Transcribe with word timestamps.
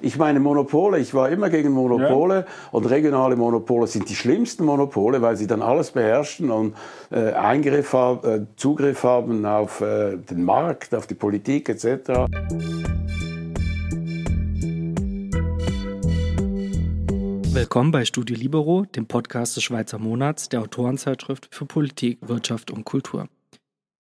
Ich 0.00 0.16
meine 0.16 0.38
Monopole, 0.38 1.00
ich 1.00 1.12
war 1.12 1.28
immer 1.28 1.50
gegen 1.50 1.72
Monopole 1.72 2.34
ja. 2.34 2.46
und 2.70 2.88
regionale 2.88 3.34
Monopole 3.34 3.88
sind 3.88 4.08
die 4.08 4.14
schlimmsten 4.14 4.64
Monopole, 4.64 5.22
weil 5.22 5.36
sie 5.36 5.48
dann 5.48 5.60
alles 5.60 5.90
beherrschen 5.90 6.52
und 6.52 6.76
äh, 7.10 7.32
Eingriff 7.32 7.92
äh, 7.94 8.46
Zugriff 8.54 9.02
haben 9.02 9.44
auf 9.44 9.80
äh, 9.80 10.16
den 10.16 10.44
Markt, 10.44 10.94
auf 10.94 11.08
die 11.08 11.14
Politik 11.14 11.68
etc. 11.68 12.28
Willkommen 17.52 17.90
bei 17.90 18.04
Studio 18.04 18.36
Libero, 18.36 18.84
dem 18.84 19.06
Podcast 19.06 19.56
des 19.56 19.64
Schweizer 19.64 19.98
Monats 19.98 20.48
der 20.48 20.60
Autorenzeitschrift 20.60 21.48
für 21.50 21.66
Politik, 21.66 22.18
Wirtschaft 22.20 22.70
und 22.70 22.84
Kultur. 22.84 23.28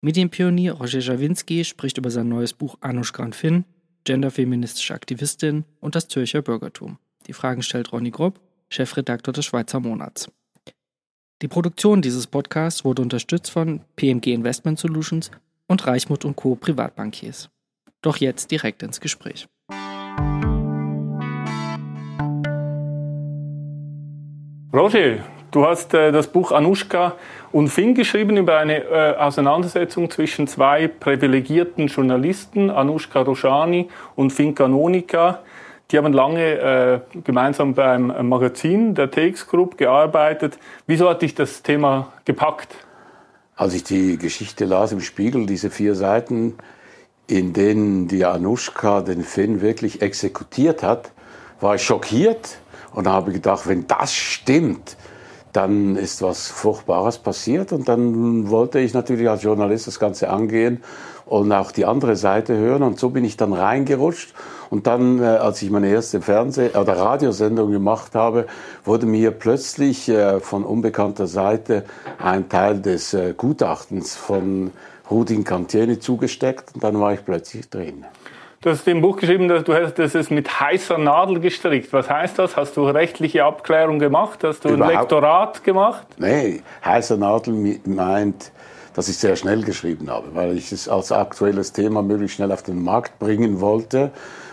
Medienpionier 0.01 0.73
Roger 0.73 0.99
Jawinski 0.99 1.63
spricht 1.63 1.99
über 1.99 2.11
sein 2.11 2.29
neues 2.29 2.53
Buch 2.53 2.79
Anush 2.81 3.13
Granfin, 3.13 3.65
genderfeministische 4.09 4.95
Aktivistin 4.95 5.67
und 5.81 5.95
das 5.95 6.09
Zürcher 6.09 6.41
Bürgertum. 6.41 6.99
Die 7.27 7.35
Fragen 7.35 7.63
stellt 7.63 7.93
Ronny 7.93 8.11
Grupp, 8.11 8.41
Chefredakteur 8.71 9.35
des 9.35 9.45
Schweizer 9.45 9.81
Monats. 9.81 10.31
Die 11.43 11.49
Produktion 11.49 12.01
dieses 12.01 12.27
Podcasts 12.27 12.87
wurde 12.87 13.03
unterstützt 13.03 13.51
von 13.51 13.83
PMG 13.97 14.29
Investment 14.29 14.79
Solutions 14.79 15.31
und 15.67 15.87
Reichmut 15.87 16.25
und 16.25 16.37
Co. 16.37 16.55
Privatbankiers. 16.57 17.51
Doch 18.01 18.17
jetzt 18.17 18.51
direkt 18.51 18.83
ins 18.83 18.99
Gespräch. 19.01 19.47
Roger, 24.73 25.23
Du 25.51 25.67
hast 25.67 25.95
äh, 25.95 26.13
das 26.13 26.27
Buch 26.27 26.53
Anushka 26.53 27.15
und 27.53 27.69
Finn 27.69 27.95
geschrieben 27.95 28.37
über 28.37 28.59
eine 28.59 28.85
äh, 28.85 29.17
Auseinandersetzung 29.17 30.11
zwischen 30.11 30.47
zwei 30.47 30.89
privilegierten 30.89 31.87
Journalisten, 31.87 32.69
Anushka 32.69 33.21
Roshani 33.21 33.89
und 34.15 34.31
Finn 34.31 34.55
Kanonika. 34.55 35.41
Die 35.91 35.97
haben 35.97 36.13
lange 36.13 36.59
äh, 37.15 37.21
gemeinsam 37.25 37.73
beim 37.73 38.29
Magazin 38.29 38.95
der 38.95 39.11
TX 39.11 39.47
Group 39.47 39.79
gearbeitet. 39.79 40.59
Wieso 40.87 41.09
hat 41.09 41.23
dich 41.23 41.35
das 41.35 41.63
Thema 41.63 42.13
gepackt? 42.27 42.75
Als 43.57 43.73
ich 43.73 43.85
die 43.85 44.19
Geschichte 44.19 44.67
las 44.67 44.93
im 44.93 45.01
Spiegel, 45.01 45.47
diese 45.47 45.71
vier 45.71 45.95
Seiten, 45.95 46.59
in 47.27 47.55
denen 47.55 48.07
die 48.07 48.27
Anushka 48.27 49.01
den 49.01 49.23
Finn 49.23 49.63
wirklich 49.63 50.03
exekutiert 50.03 50.83
hat, 50.83 51.11
war 51.61 51.75
ich 51.75 51.83
schockiert 51.83 52.59
und 52.93 53.09
habe 53.09 53.33
gedacht, 53.33 53.67
wenn 53.67 53.87
das 53.87 54.15
stimmt, 54.15 54.99
dann 55.53 55.97
ist 55.97 56.23
was 56.23 56.49
Furchtbares 56.49 57.19
passiert 57.19 57.73
und 57.73 57.89
dann 57.89 58.51
wollte 58.51 58.79
ich 58.81 58.95
natürlich 58.95 59.29
als 59.29 59.43
Journalist 59.43 59.87
das 59.87 59.99
Ganze 59.99 60.31
angehen 60.31 60.83
und 61.27 61.53
auch 61.53 61.73
die 61.73 61.85
andere 61.85 62.17
Seite 62.17 62.57
hören 62.57 62.83
und 62.83 62.99
so 62.99 63.11
bin 63.11 63.25
ich 63.25 63.37
dann 63.37 63.53
reingerutscht 63.53 64.35
und 64.71 64.87
dann, 64.87 65.21
äh, 65.21 65.25
als 65.25 65.63
ich 65.63 65.71
meine 65.71 65.89
erste 65.89 66.21
Fernseh- 66.21 66.77
oder 66.77 66.97
Radiosendung 66.97 67.71
gemacht 67.71 68.15
habe, 68.15 68.47
wurde 68.85 69.07
mir 69.07 69.31
plötzlich 69.31 70.09
äh, 70.09 70.41
von 70.41 70.65
unbekannter 70.65 71.27
Seite 71.27 71.85
ein 72.19 72.49
Teil 72.49 72.81
des 72.81 73.15
äh, 73.15 73.35
Gutachtens 73.37 74.17
von 74.17 74.71
Rudin 75.11 75.45
Cantieni 75.45 75.99
zugesteckt 75.99 76.75
und 76.75 76.85
dann 76.85 77.01
war 77.01 77.15
ich 77.15 77.25
plötzlich 77.25 77.69
drin. 77.71 78.05
Du 78.61 78.71
hast 78.71 78.89
im 78.89 79.01
Buch 79.01 79.17
geschrieben, 79.17 79.47
dass 79.47 79.63
du 79.63 79.73
hast 79.73 80.01
es 80.01 80.31
mit 80.31 80.61
heißer 80.61 80.99
Nadel 80.99 81.39
gestrickt. 81.39 81.93
Was 81.93 82.11
heißt 82.11 82.41
das? 82.41 82.57
Hast 82.57 82.77
du 82.77 82.83
rechtliche 82.89 83.45
Abklärung 83.45 84.01
gemacht? 84.01 84.41
Hast 84.43 84.65
du 84.65 84.71
Überhaupt? 84.71 84.93
ein 84.93 84.99
Lektorat 84.99 85.63
gemacht? 85.63 86.07
Nee, 86.19 86.63
heißer 86.85 87.17
Nadel 87.17 87.79
meint, 87.85 88.51
dass 88.95 89.09
ich 89.09 89.17
sehr 89.17 89.37
schnell 89.37 89.63
geschrieben 89.63 90.11
habe, 90.11 90.35
weil 90.35 90.57
ich 90.59 90.73
es 90.73 90.89
als 90.89 91.13
aktuelles 91.13 91.73
Thema 91.73 92.03
möglichst 92.03 92.35
schnell 92.35 92.51
auf 92.51 92.65
den 92.65 92.83
Markt 92.83 93.21
bringen 93.21 93.61
wollte, 93.61 94.11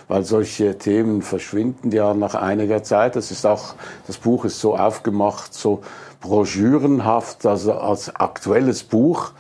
weil 0.08 0.24
solche 0.24 0.78
Themen 0.78 1.24
verschwinden 1.24 1.92
ja 1.92 2.14
nach 2.14 2.36
einiger 2.36 2.84
Zeit. 2.84 3.16
Das 3.16 3.32
ist 3.32 3.44
auch, 3.44 3.74
das 4.06 4.18
Buch 4.20 4.46
ist 4.46 4.60
so 4.60 4.78
aufgemacht, 4.78 5.52
so 5.52 5.82
broschürenhaft, 6.22 7.44
also 7.48 7.74
als 7.74 8.16
aktuelles 8.16 8.84
Buch 8.84 9.32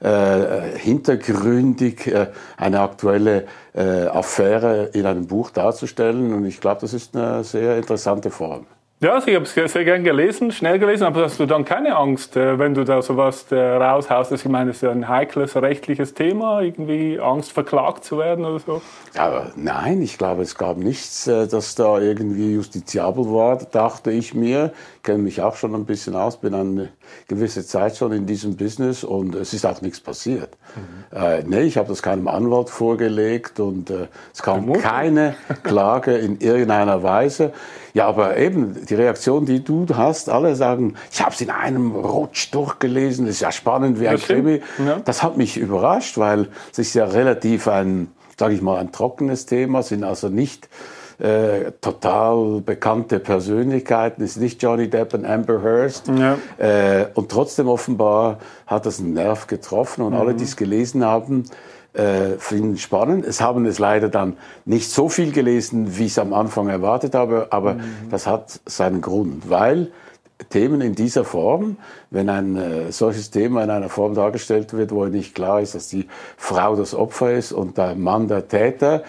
äh, 0.00 0.78
hintergründig 0.78 2.06
äh, 2.06 2.28
eine 2.56 2.80
aktuelle 2.80 3.46
äh, 3.74 4.06
Affäre 4.06 4.90
in 4.92 5.06
einem 5.06 5.26
Buch 5.26 5.50
darzustellen. 5.50 6.32
Und 6.32 6.46
ich 6.46 6.60
glaube, 6.60 6.80
das 6.80 6.92
ist 6.92 7.16
eine 7.16 7.44
sehr 7.44 7.76
interessante 7.76 8.30
Form. 8.30 8.66
Ja, 9.00 9.14
also 9.14 9.28
ich 9.28 9.36
habe 9.36 9.44
es 9.44 9.54
sehr, 9.54 9.68
sehr 9.68 9.84
gern 9.84 10.02
gelesen, 10.02 10.50
schnell 10.50 10.80
gelesen, 10.80 11.04
aber 11.04 11.22
hast 11.22 11.38
du 11.38 11.46
dann 11.46 11.64
keine 11.64 11.94
Angst, 11.94 12.36
äh, 12.36 12.58
wenn 12.58 12.74
du 12.74 12.82
da 12.82 13.00
sowas 13.00 13.46
äh, 13.52 13.56
raushaust? 13.56 14.32
Ich 14.32 14.44
meine, 14.46 14.70
das 14.70 14.78
ist 14.78 14.82
ja 14.82 14.90
ein 14.90 15.08
heikles 15.08 15.54
rechtliches 15.54 16.14
Thema, 16.14 16.62
irgendwie 16.62 17.20
Angst 17.20 17.52
verklagt 17.52 18.02
zu 18.04 18.18
werden 18.18 18.44
oder 18.44 18.58
so? 18.58 18.82
Ja, 19.14 19.52
nein, 19.54 20.02
ich 20.02 20.18
glaube, 20.18 20.42
es 20.42 20.56
gab 20.56 20.78
nichts, 20.78 21.28
äh, 21.28 21.46
das 21.46 21.76
da 21.76 22.00
irgendwie 22.00 22.54
justiziabel 22.54 23.26
war, 23.26 23.58
dachte 23.58 24.10
ich 24.10 24.34
mir. 24.34 24.72
Ich 25.08 25.10
kenne 25.10 25.22
mich 25.22 25.40
auch 25.40 25.56
schon 25.56 25.74
ein 25.74 25.86
bisschen 25.86 26.14
aus, 26.14 26.36
bin 26.38 26.52
eine 26.52 26.90
gewisse 27.28 27.64
Zeit 27.64 27.96
schon 27.96 28.12
in 28.12 28.26
diesem 28.26 28.58
Business 28.58 29.04
und 29.04 29.34
es 29.34 29.54
ist 29.54 29.64
auch 29.64 29.80
nichts 29.80 30.00
passiert. 30.00 30.50
Mhm. 30.76 31.18
Äh, 31.18 31.42
nee, 31.44 31.62
ich 31.62 31.78
habe 31.78 31.88
das 31.88 32.02
keinem 32.02 32.28
Anwalt 32.28 32.68
vorgelegt 32.68 33.58
und 33.58 33.88
äh, 33.88 34.08
es 34.34 34.42
kam 34.42 34.70
keine 34.74 35.34
Klage 35.62 36.18
in 36.18 36.40
irgendeiner 36.40 37.02
Weise. 37.02 37.54
Ja, 37.94 38.06
aber 38.06 38.36
eben 38.36 38.84
die 38.84 38.94
Reaktion, 38.96 39.46
die 39.46 39.64
du 39.64 39.86
hast, 39.94 40.28
alle 40.28 40.54
sagen, 40.56 40.92
ich 41.10 41.22
habe 41.22 41.32
es 41.32 41.40
in 41.40 41.48
einem 41.48 41.92
Rutsch 41.92 42.52
durchgelesen, 42.52 43.24
das 43.24 43.36
ist 43.36 43.40
ja 43.40 43.50
spannend 43.50 44.00
wie 44.00 44.08
ein 44.08 44.18
Krimi. 44.18 44.60
Ja. 44.86 45.00
Das 45.02 45.22
hat 45.22 45.38
mich 45.38 45.56
überrascht, 45.56 46.18
weil 46.18 46.48
es 46.70 46.80
ist 46.80 46.92
ja 46.92 47.06
relativ 47.06 47.66
ein, 47.66 48.08
sage 48.36 48.52
ich 48.52 48.60
mal, 48.60 48.76
ein 48.76 48.92
trockenes 48.92 49.46
Thema, 49.46 49.82
sind 49.82 50.04
also 50.04 50.28
nicht 50.28 50.68
äh, 51.18 51.72
total 51.80 52.60
bekannte 52.60 53.18
Persönlichkeiten, 53.18 54.22
ist 54.22 54.36
nicht 54.36 54.62
Johnny 54.62 54.88
Depp 54.88 55.14
und 55.14 55.24
Amber 55.24 55.62
Hearst. 55.62 56.08
Ja. 56.08 56.38
Äh, 56.58 57.08
und 57.14 57.30
trotzdem 57.30 57.68
offenbar 57.68 58.38
hat 58.66 58.86
das 58.86 59.00
einen 59.00 59.14
Nerv 59.14 59.46
getroffen 59.46 60.02
und 60.02 60.12
mhm. 60.12 60.18
alle, 60.18 60.34
die 60.34 60.44
es 60.44 60.56
gelesen 60.56 61.04
haben, 61.04 61.44
äh, 61.94 62.38
finden 62.38 62.76
spannend. 62.76 63.24
Es 63.24 63.40
haben 63.40 63.66
es 63.66 63.78
leider 63.78 64.08
dann 64.08 64.36
nicht 64.64 64.90
so 64.90 65.08
viel 65.08 65.32
gelesen, 65.32 65.98
wie 65.98 66.04
ich 66.04 66.12
es 66.12 66.18
am 66.18 66.32
Anfang 66.32 66.68
erwartet 66.68 67.14
habe, 67.14 67.48
aber 67.50 67.74
mhm. 67.74 67.82
das 68.10 68.26
hat 68.26 68.60
seinen 68.66 69.00
Grund, 69.00 69.50
weil 69.50 69.90
Themen 70.50 70.80
in 70.80 70.94
dieser 70.94 71.24
Form, 71.24 71.78
wenn 72.10 72.28
ein 72.28 72.56
äh, 72.56 72.92
solches 72.92 73.32
Thema 73.32 73.64
in 73.64 73.70
einer 73.70 73.88
Form 73.88 74.14
dargestellt 74.14 74.72
wird, 74.72 74.92
wo 74.92 75.04
nicht 75.06 75.34
klar 75.34 75.60
ist, 75.60 75.74
dass 75.74 75.88
die 75.88 76.06
Frau 76.36 76.76
das 76.76 76.94
Opfer 76.94 77.32
ist 77.32 77.50
und 77.50 77.76
der 77.76 77.96
Mann 77.96 78.28
der 78.28 78.46
Täter, 78.46 79.02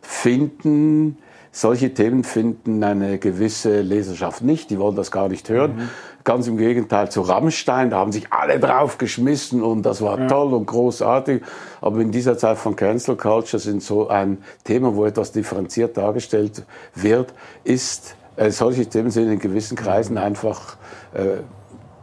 finden 0.00 1.18
solche 1.56 1.94
Themen 1.94 2.22
finden 2.22 2.84
eine 2.84 3.18
gewisse 3.18 3.80
Leserschaft 3.80 4.42
nicht, 4.42 4.68
die 4.68 4.78
wollen 4.78 4.94
das 4.94 5.10
gar 5.10 5.30
nicht 5.30 5.48
hören. 5.48 5.76
Mhm. 5.76 5.88
Ganz 6.22 6.48
im 6.48 6.58
Gegenteil 6.58 7.10
zu 7.10 7.22
Rammstein, 7.22 7.88
da 7.88 7.96
haben 7.96 8.12
sich 8.12 8.30
alle 8.30 8.60
drauf 8.60 8.98
geschmissen 8.98 9.62
und 9.62 9.82
das 9.86 10.02
war 10.02 10.18
ja. 10.18 10.26
toll 10.26 10.52
und 10.52 10.66
großartig. 10.66 11.42
Aber 11.80 12.00
in 12.00 12.10
dieser 12.10 12.36
Zeit 12.36 12.58
von 12.58 12.76
Cancel 12.76 13.16
Culture 13.16 13.58
sind 13.58 13.82
so 13.82 14.08
ein 14.08 14.38
Thema, 14.64 14.94
wo 14.96 15.06
etwas 15.06 15.32
differenziert 15.32 15.96
dargestellt 15.96 16.62
wird, 16.94 17.32
ist, 17.64 18.16
äh, 18.36 18.50
solche 18.50 18.86
Themen 18.86 19.10
sind 19.10 19.30
in 19.32 19.38
gewissen 19.38 19.78
Kreisen 19.78 20.18
einfach 20.18 20.76
äh, 21.14 21.38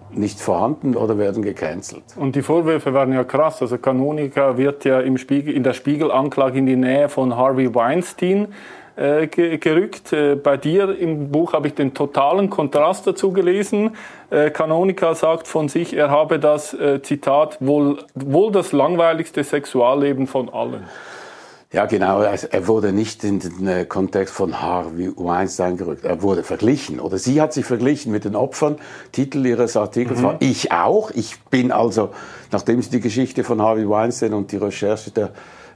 nicht 0.10 0.40
vorhanden 0.40 0.96
oder 0.96 1.20
werden 1.20 1.44
gecancelt. 1.44 2.04
Und 2.16 2.36
die 2.36 2.42
Vorwürfe 2.42 2.96
waren 2.96 3.14
ja 3.14 3.24
krass. 3.24 3.62
Also 3.62 3.78
Canonica 3.78 4.58
wird 4.58 4.84
ja 4.84 5.00
im 5.00 5.20
Spiegel, 5.20 5.54
in 5.54 5.64
der 5.64 5.74
Spiegelanklage 5.74 6.58
in 6.58 6.66
die 6.66 6.76
Nähe 6.76 7.08
von 7.08 7.36
Harvey 7.36 7.76
Weinstein 7.76 8.48
äh, 8.96 9.28
gerückt. 9.28 10.14
Äh, 10.14 10.36
bei 10.36 10.58
dir 10.58 10.98
im 10.98 11.32
Buch 11.32 11.54
habe 11.54 11.68
ich 11.68 11.74
den 11.74 11.94
totalen 11.94 12.50
Kontrast 12.50 13.08
dazu 13.08 13.32
gelesen. 13.32 13.96
Äh, 14.30 14.52
Canonica 14.52 15.16
sagt 15.16 15.48
von 15.48 15.70
sich, 15.70 15.96
er 15.96 16.10
habe 16.10 16.40
das, 16.40 16.74
äh, 16.74 17.02
Zitat, 17.02 17.58
wohl, 17.60 18.00
wohl 18.16 18.52
das 18.52 18.72
langweiligste 18.72 19.44
Sexualleben 19.44 20.28
von 20.28 20.50
allen. 20.50 20.84
Ja, 21.74 21.88
genau. 21.88 22.20
Also 22.20 22.48
er 22.52 22.68
wurde 22.68 22.94
nicht 22.94 23.24
in 23.24 23.40
den 23.40 23.68
äh, 23.68 23.86
Kontext 23.86 24.36
von 24.36 24.62
Harvey 24.62 25.12
Weinstein 25.16 25.76
gerückt. 25.76 26.06
Er 26.06 26.22
wurde 26.22 26.44
verglichen 26.44 27.00
oder 27.00 27.18
sie 27.18 27.42
hat 27.42 27.52
sich 27.52 27.66
verglichen 27.66 28.12
mit 28.12 28.26
den 28.26 28.36
Opfern. 28.36 28.78
Titel 29.12 29.44
ihres 29.44 29.76
Artikels 29.76 30.20
mhm. 30.20 30.24
war 30.24 30.36
Ich 30.40 30.72
auch. 30.72 31.10
Ich 31.10 31.42
bin 31.50 31.72
also, 31.72 32.12
nachdem 32.52 32.80
sie 32.84 32.92
die 32.92 33.00
Geschichte 33.00 33.44
von 33.44 33.60
Harvey 33.60 33.90
Weinstein 33.90 34.34
und 34.34 34.52
die 34.52 34.58
Recherche 34.58 35.10
der 35.10 35.32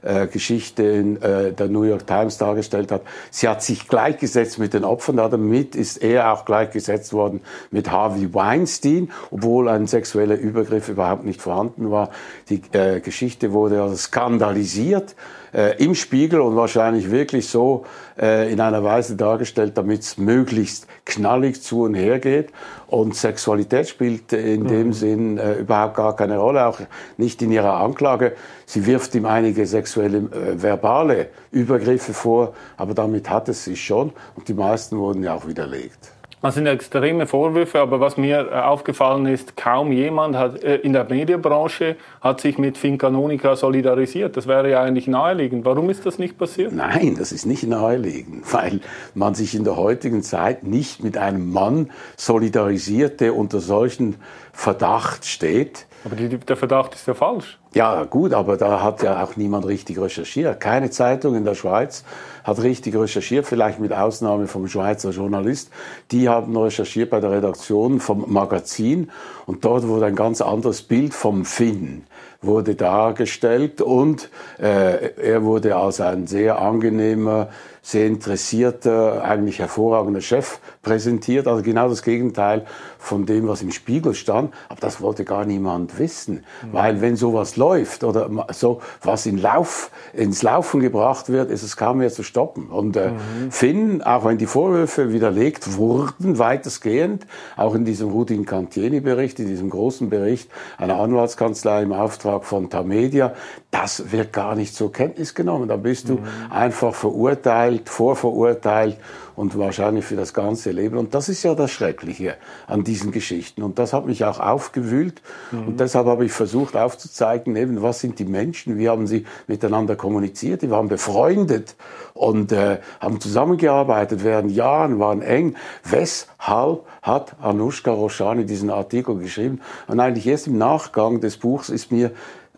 äh, 0.08 0.26
Geschichte 0.26 0.82
in 0.82 1.20
äh, 1.20 1.52
der 1.52 1.68
New 1.68 1.82
York 1.82 2.06
Times 2.06 2.38
dargestellt 2.38 2.90
hat. 2.90 3.02
Sie 3.30 3.46
hat 3.46 3.62
sich 3.62 3.88
gleichgesetzt 3.88 4.58
mit 4.58 4.72
den 4.72 4.84
Opfern, 4.84 5.16
damit 5.16 5.76
ist 5.76 5.98
er 5.98 6.32
auch 6.32 6.44
gleichgesetzt 6.44 7.12
worden 7.12 7.40
mit 7.70 7.90
Harvey 7.90 8.32
Weinstein, 8.32 9.10
obwohl 9.30 9.68
ein 9.68 9.86
sexueller 9.86 10.36
Übergriff 10.36 10.88
überhaupt 10.88 11.24
nicht 11.24 11.42
vorhanden 11.42 11.90
war. 11.90 12.10
Die 12.48 12.62
äh, 12.72 13.00
Geschichte 13.00 13.52
wurde 13.52 13.82
also 13.82 13.96
skandalisiert. 13.96 15.14
Äh, 15.52 15.82
im 15.82 15.94
Spiegel 15.94 16.40
und 16.40 16.56
wahrscheinlich 16.56 17.10
wirklich 17.10 17.48
so 17.48 17.84
äh, 18.18 18.52
in 18.52 18.60
einer 18.60 18.82
Weise 18.84 19.16
dargestellt, 19.16 19.76
damit 19.76 20.02
es 20.02 20.18
möglichst 20.18 20.86
knallig 21.04 21.62
zu 21.62 21.82
und 21.82 21.94
her 21.94 22.18
geht. 22.18 22.50
Und 22.86 23.14
Sexualität 23.14 23.88
spielt 23.88 24.32
in 24.32 24.62
mhm. 24.62 24.68
dem 24.68 24.92
Sinn 24.92 25.38
äh, 25.38 25.54
überhaupt 25.54 25.94
gar 25.94 26.16
keine 26.16 26.38
Rolle, 26.38 26.66
auch 26.66 26.80
nicht 27.16 27.42
in 27.42 27.52
ihrer 27.52 27.74
Anklage. 27.80 28.32
Sie 28.66 28.86
wirft 28.86 29.14
ihm 29.14 29.26
einige 29.26 29.66
sexuelle, 29.66 30.18
äh, 30.18 30.62
verbale 30.62 31.28
Übergriffe 31.50 32.14
vor, 32.14 32.54
aber 32.76 32.94
damit 32.94 33.28
hat 33.30 33.48
es 33.48 33.64
sich 33.64 33.84
schon 33.84 34.12
und 34.34 34.48
die 34.48 34.54
meisten 34.54 34.98
wurden 34.98 35.22
ja 35.22 35.34
auch 35.34 35.46
widerlegt. 35.46 36.17
Das 36.40 36.54
sind 36.54 36.66
extreme 36.66 37.26
Vorwürfe, 37.26 37.80
aber 37.80 37.98
was 37.98 38.16
mir 38.16 38.48
äh, 38.52 38.54
aufgefallen 38.60 39.26
ist, 39.26 39.56
kaum 39.56 39.90
jemand 39.90 40.36
hat, 40.36 40.62
äh, 40.62 40.76
in 40.76 40.92
der 40.92 41.04
Medienbranche 41.04 41.96
hat 42.20 42.40
sich 42.40 42.58
mit 42.58 42.78
Fincanonica 42.78 43.56
solidarisiert. 43.56 44.36
Das 44.36 44.46
wäre 44.46 44.70
ja 44.70 44.82
eigentlich 44.82 45.08
naheliegend. 45.08 45.64
Warum 45.64 45.90
ist 45.90 46.06
das 46.06 46.18
nicht 46.20 46.38
passiert? 46.38 46.72
Nein, 46.72 47.16
das 47.18 47.32
ist 47.32 47.44
nicht 47.44 47.64
naheliegend, 47.64 48.52
weil 48.52 48.80
man 49.14 49.34
sich 49.34 49.56
in 49.56 49.64
der 49.64 49.76
heutigen 49.76 50.22
Zeit 50.22 50.62
nicht 50.62 51.02
mit 51.02 51.18
einem 51.18 51.52
Mann 51.52 51.90
solidarisiert, 52.16 53.20
der 53.20 53.34
unter 53.34 53.58
solchen 53.58 54.16
Verdacht 54.52 55.24
steht. 55.24 55.86
Aber 56.04 56.14
die, 56.14 56.28
der 56.38 56.56
Verdacht 56.56 56.94
ist 56.94 57.08
ja 57.08 57.14
falsch. 57.14 57.57
Ja, 57.74 58.04
gut, 58.04 58.32
aber 58.32 58.56
da 58.56 58.82
hat 58.82 59.02
ja 59.02 59.22
auch 59.22 59.36
niemand 59.36 59.66
richtig 59.66 60.00
recherchiert. 60.00 60.58
Keine 60.58 60.90
Zeitung 60.90 61.34
in 61.34 61.44
der 61.44 61.54
Schweiz 61.54 62.02
hat 62.42 62.62
richtig 62.62 62.96
recherchiert, 62.96 63.46
vielleicht 63.46 63.78
mit 63.78 63.92
Ausnahme 63.92 64.46
vom 64.46 64.68
Schweizer 64.68 65.10
Journalist. 65.10 65.70
Die 66.10 66.30
haben 66.30 66.56
recherchiert 66.56 67.10
bei 67.10 67.20
der 67.20 67.30
Redaktion 67.30 68.00
vom 68.00 68.24
Magazin 68.32 69.10
und 69.44 69.66
dort 69.66 69.86
wurde 69.86 70.06
ein 70.06 70.16
ganz 70.16 70.40
anderes 70.40 70.80
Bild 70.80 71.12
vom 71.12 71.44
Finn 71.44 72.04
wurde 72.40 72.74
dargestellt 72.76 73.80
und 73.80 74.30
äh, 74.58 75.12
er 75.16 75.42
wurde 75.44 75.76
als 75.76 76.00
ein 76.00 76.26
sehr 76.26 76.60
angenehmer, 76.60 77.48
sehr 77.82 78.06
interessierter, 78.06 79.24
eigentlich 79.24 79.58
hervorragender 79.58 80.20
Chef 80.20 80.58
präsentiert. 80.82 81.48
Also 81.48 81.62
genau 81.62 81.88
das 81.88 82.02
Gegenteil 82.02 82.66
von 82.98 83.24
dem, 83.24 83.48
was 83.48 83.62
im 83.62 83.70
Spiegel 83.70 84.14
stand. 84.14 84.52
Aber 84.68 84.80
das 84.80 85.00
wollte 85.00 85.24
gar 85.24 85.46
niemand 85.46 85.98
wissen. 85.98 86.44
Mhm. 86.62 86.72
Weil 86.72 87.00
wenn 87.00 87.16
sowas 87.16 87.56
läuft 87.56 88.04
oder 88.04 88.46
so 88.52 88.82
was 89.02 89.24
in 89.24 89.38
Lauf, 89.38 89.90
ins 90.12 90.42
Laufen 90.42 90.80
gebracht 90.80 91.30
wird, 91.30 91.50
ist 91.50 91.62
es 91.62 91.76
kaum 91.76 91.98
mehr 91.98 92.10
zu 92.10 92.22
stoppen. 92.22 92.66
Und 92.66 92.96
äh, 92.96 93.10
mhm. 93.10 93.50
Finn, 93.50 94.02
auch 94.02 94.24
wenn 94.24 94.36
die 94.36 94.46
Vorwürfe 94.46 95.12
widerlegt 95.12 95.76
wurden, 95.76 96.38
weitestgehend, 96.38 97.26
auch 97.56 97.74
in 97.74 97.84
diesem 97.84 98.10
Rudin 98.10 98.44
Cantieni-Bericht, 98.44 99.40
in 99.40 99.46
diesem 99.46 99.70
großen 99.70 100.10
Bericht 100.10 100.50
einer 100.76 101.00
Anwaltskanzlei 101.00 101.84
im 101.84 101.92
Auftrag 101.92 102.27
von 102.40 102.70
Tamedia, 102.70 103.34
das 103.70 104.12
wird 104.12 104.32
gar 104.32 104.54
nicht 104.54 104.74
zur 104.74 104.92
Kenntnis 104.92 105.34
genommen. 105.34 105.68
Da 105.68 105.76
bist 105.76 106.08
du 106.08 106.14
mhm. 106.14 106.26
einfach 106.50 106.94
verurteilt, 106.94 107.88
vorverurteilt 107.88 108.98
und 109.38 109.56
wahrscheinlich 109.56 110.04
für 110.04 110.16
das 110.16 110.34
ganze 110.34 110.72
Leben. 110.72 110.98
Und 110.98 111.14
das 111.14 111.28
ist 111.28 111.44
ja 111.44 111.54
das 111.54 111.70
Schreckliche 111.70 112.34
an 112.66 112.82
diesen 112.82 113.12
Geschichten. 113.12 113.62
Und 113.62 113.78
das 113.78 113.92
hat 113.92 114.04
mich 114.04 114.24
auch 114.24 114.40
aufgewühlt. 114.40 115.22
Mhm. 115.52 115.68
Und 115.68 115.80
deshalb 115.80 116.08
habe 116.08 116.24
ich 116.24 116.32
versucht 116.32 116.76
aufzuzeigen, 116.76 117.54
eben, 117.54 117.80
was 117.80 118.00
sind 118.00 118.18
die 118.18 118.24
Menschen, 118.24 118.78
wie 118.78 118.88
haben 118.88 119.06
sie 119.06 119.26
miteinander 119.46 119.94
kommuniziert. 119.94 120.62
Die 120.62 120.70
waren 120.70 120.88
befreundet 120.88 121.76
und 122.14 122.50
äh, 122.50 122.78
haben 122.98 123.20
zusammengearbeitet 123.20 124.24
während 124.24 124.50
Jahren, 124.50 124.98
waren 124.98 125.22
eng. 125.22 125.54
Weshalb 125.84 126.82
hat 127.00 127.36
Anushka 127.40 127.92
Roshani 127.92 128.44
diesen 128.44 128.70
Artikel 128.70 129.18
geschrieben? 129.18 129.60
Und 129.86 130.00
eigentlich 130.00 130.26
erst 130.26 130.48
im 130.48 130.58
Nachgang 130.58 131.20
des 131.20 131.36
Buchs 131.36 131.68
ist 131.68 131.92
mir 131.92 132.10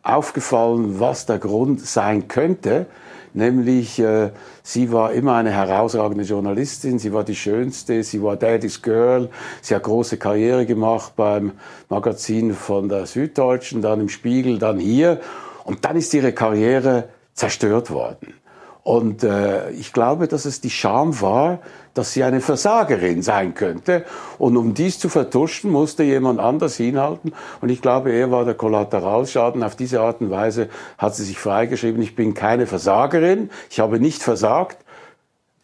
aufgefallen, 0.02 1.00
was 1.00 1.26
der 1.26 1.38
Grund 1.38 1.80
sein 1.80 2.28
könnte. 2.28 2.86
Nämlich 3.32 3.98
äh, 4.00 4.30
sie 4.62 4.90
war 4.90 5.12
immer 5.12 5.36
eine 5.36 5.52
herausragende 5.52 6.24
Journalistin, 6.24 6.98
sie 6.98 7.12
war 7.12 7.22
die 7.22 7.36
schönste, 7.36 8.02
sie 8.02 8.22
war 8.22 8.36
Daddy's 8.36 8.82
Girl, 8.82 9.28
sie 9.62 9.74
hat 9.74 9.84
große 9.84 10.16
Karriere 10.16 10.66
gemacht 10.66 11.12
beim 11.14 11.52
Magazin 11.88 12.54
von 12.54 12.88
der 12.88 13.06
Süddeutschen, 13.06 13.82
dann 13.82 14.00
im 14.00 14.08
Spiegel, 14.08 14.58
dann 14.58 14.80
hier. 14.80 15.20
Und 15.64 15.84
dann 15.84 15.96
ist 15.96 16.12
ihre 16.12 16.32
Karriere 16.32 17.08
zerstört 17.34 17.90
worden. 17.90 18.34
Und 18.82 19.22
äh, 19.22 19.70
ich 19.70 19.92
glaube, 19.92 20.26
dass 20.26 20.44
es 20.44 20.60
die 20.60 20.70
Scham 20.70 21.20
war, 21.20 21.60
dass 21.94 22.12
sie 22.12 22.22
eine 22.22 22.40
Versagerin 22.40 23.22
sein 23.22 23.54
könnte. 23.54 24.04
Und 24.38 24.56
um 24.56 24.74
dies 24.74 24.98
zu 24.98 25.08
vertuschen, 25.08 25.70
musste 25.70 26.02
jemand 26.02 26.40
anders 26.40 26.76
hinhalten. 26.76 27.32
Und 27.60 27.68
ich 27.68 27.82
glaube, 27.82 28.12
er 28.12 28.30
war 28.30 28.44
der 28.44 28.54
Kollateralschaden. 28.54 29.62
Auf 29.62 29.76
diese 29.76 30.00
Art 30.00 30.20
und 30.20 30.30
Weise 30.30 30.68
hat 30.98 31.14
sie 31.14 31.24
sich 31.24 31.38
freigeschrieben, 31.38 32.00
ich 32.02 32.14
bin 32.14 32.34
keine 32.34 32.66
Versagerin, 32.66 33.50
ich 33.70 33.80
habe 33.80 33.98
nicht 33.98 34.22
versagt. 34.22 34.78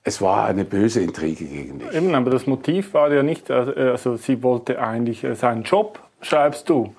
Es 0.03 0.23
war 0.23 0.45
eine 0.45 0.65
böse 0.65 1.01
Intrige 1.01 1.45
gegen 1.45 1.79
mich. 1.79 1.93
Eben, 1.93 2.15
aber 2.15 2.31
das 2.31 2.47
Motiv 2.47 2.95
war 2.95 3.13
ja 3.13 3.25
nicht, 3.25 3.51
also, 3.51 3.73
also 3.73 4.17
sie 4.17 4.41
wollte 4.43 4.81
eigentlich 4.81 5.25
äh, 5.25 5.35
seinen 5.35 5.65
Job, 5.65 5.99
schreibst 6.21 6.69
du. 6.69 6.95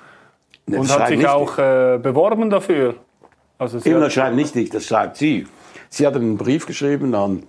Und 0.66 0.90
hat 0.92 1.08
sich 1.08 1.26
auch 1.26 1.58
äh, 1.58 1.98
beworben 2.02 2.50
dafür. 2.50 2.96
Also 3.58 3.80
sie 3.80 3.90
Eben, 3.90 4.02
das 4.02 4.14
schreibt 4.14 4.36
nicht 4.36 4.56
ich, 4.58 4.70
das 4.70 4.86
schreibt 4.86 5.16
sie. 5.16 5.48
Sie 5.90 6.06
hat 6.06 6.16
einen 6.16 6.38
Brief 6.38 6.66
geschrieben 6.66 7.16
an 7.16 7.44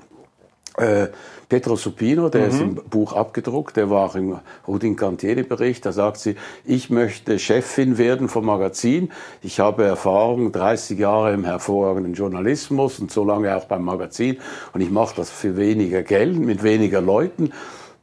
äh, 0.76 1.08
Petro 1.48 1.76
Supino, 1.76 2.28
der 2.28 2.42
mhm. 2.42 2.48
ist 2.48 2.60
im 2.60 2.74
Buch 2.74 3.14
abgedruckt, 3.14 3.76
der 3.76 3.88
war 3.88 4.10
auch 4.10 4.14
im 4.14 4.38
Rudin 4.66 4.96
Cantieri 4.96 5.42
Bericht, 5.42 5.86
da 5.86 5.92
sagt 5.92 6.18
sie, 6.18 6.36
ich 6.64 6.90
möchte 6.90 7.38
Chefin 7.38 7.96
werden 7.96 8.28
vom 8.28 8.44
Magazin. 8.44 9.10
Ich 9.42 9.58
habe 9.58 9.84
Erfahrung, 9.84 10.52
30 10.52 10.98
Jahre 10.98 11.32
im 11.32 11.44
hervorragenden 11.44 12.12
Journalismus 12.12 12.98
und 13.00 13.10
so 13.10 13.24
lange 13.24 13.56
auch 13.56 13.64
beim 13.64 13.82
Magazin 13.82 14.38
und 14.74 14.82
ich 14.82 14.90
mache 14.90 15.16
das 15.16 15.30
für 15.30 15.56
weniger 15.56 16.02
Geld, 16.02 16.38
mit 16.38 16.62
weniger 16.62 17.00
Leuten. 17.00 17.52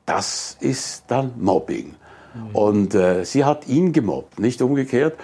Das 0.07 0.57
ist 0.59 1.03
dann 1.07 1.33
Mobbing. 1.37 1.95
Mhm. 2.33 2.55
Und 2.55 2.95
äh, 2.95 3.25
sie 3.25 3.45
hat 3.45 3.67
ihn 3.67 3.93
gemobbt, 3.93 4.39
nicht 4.39 4.61
umgekehrt. 4.61 5.15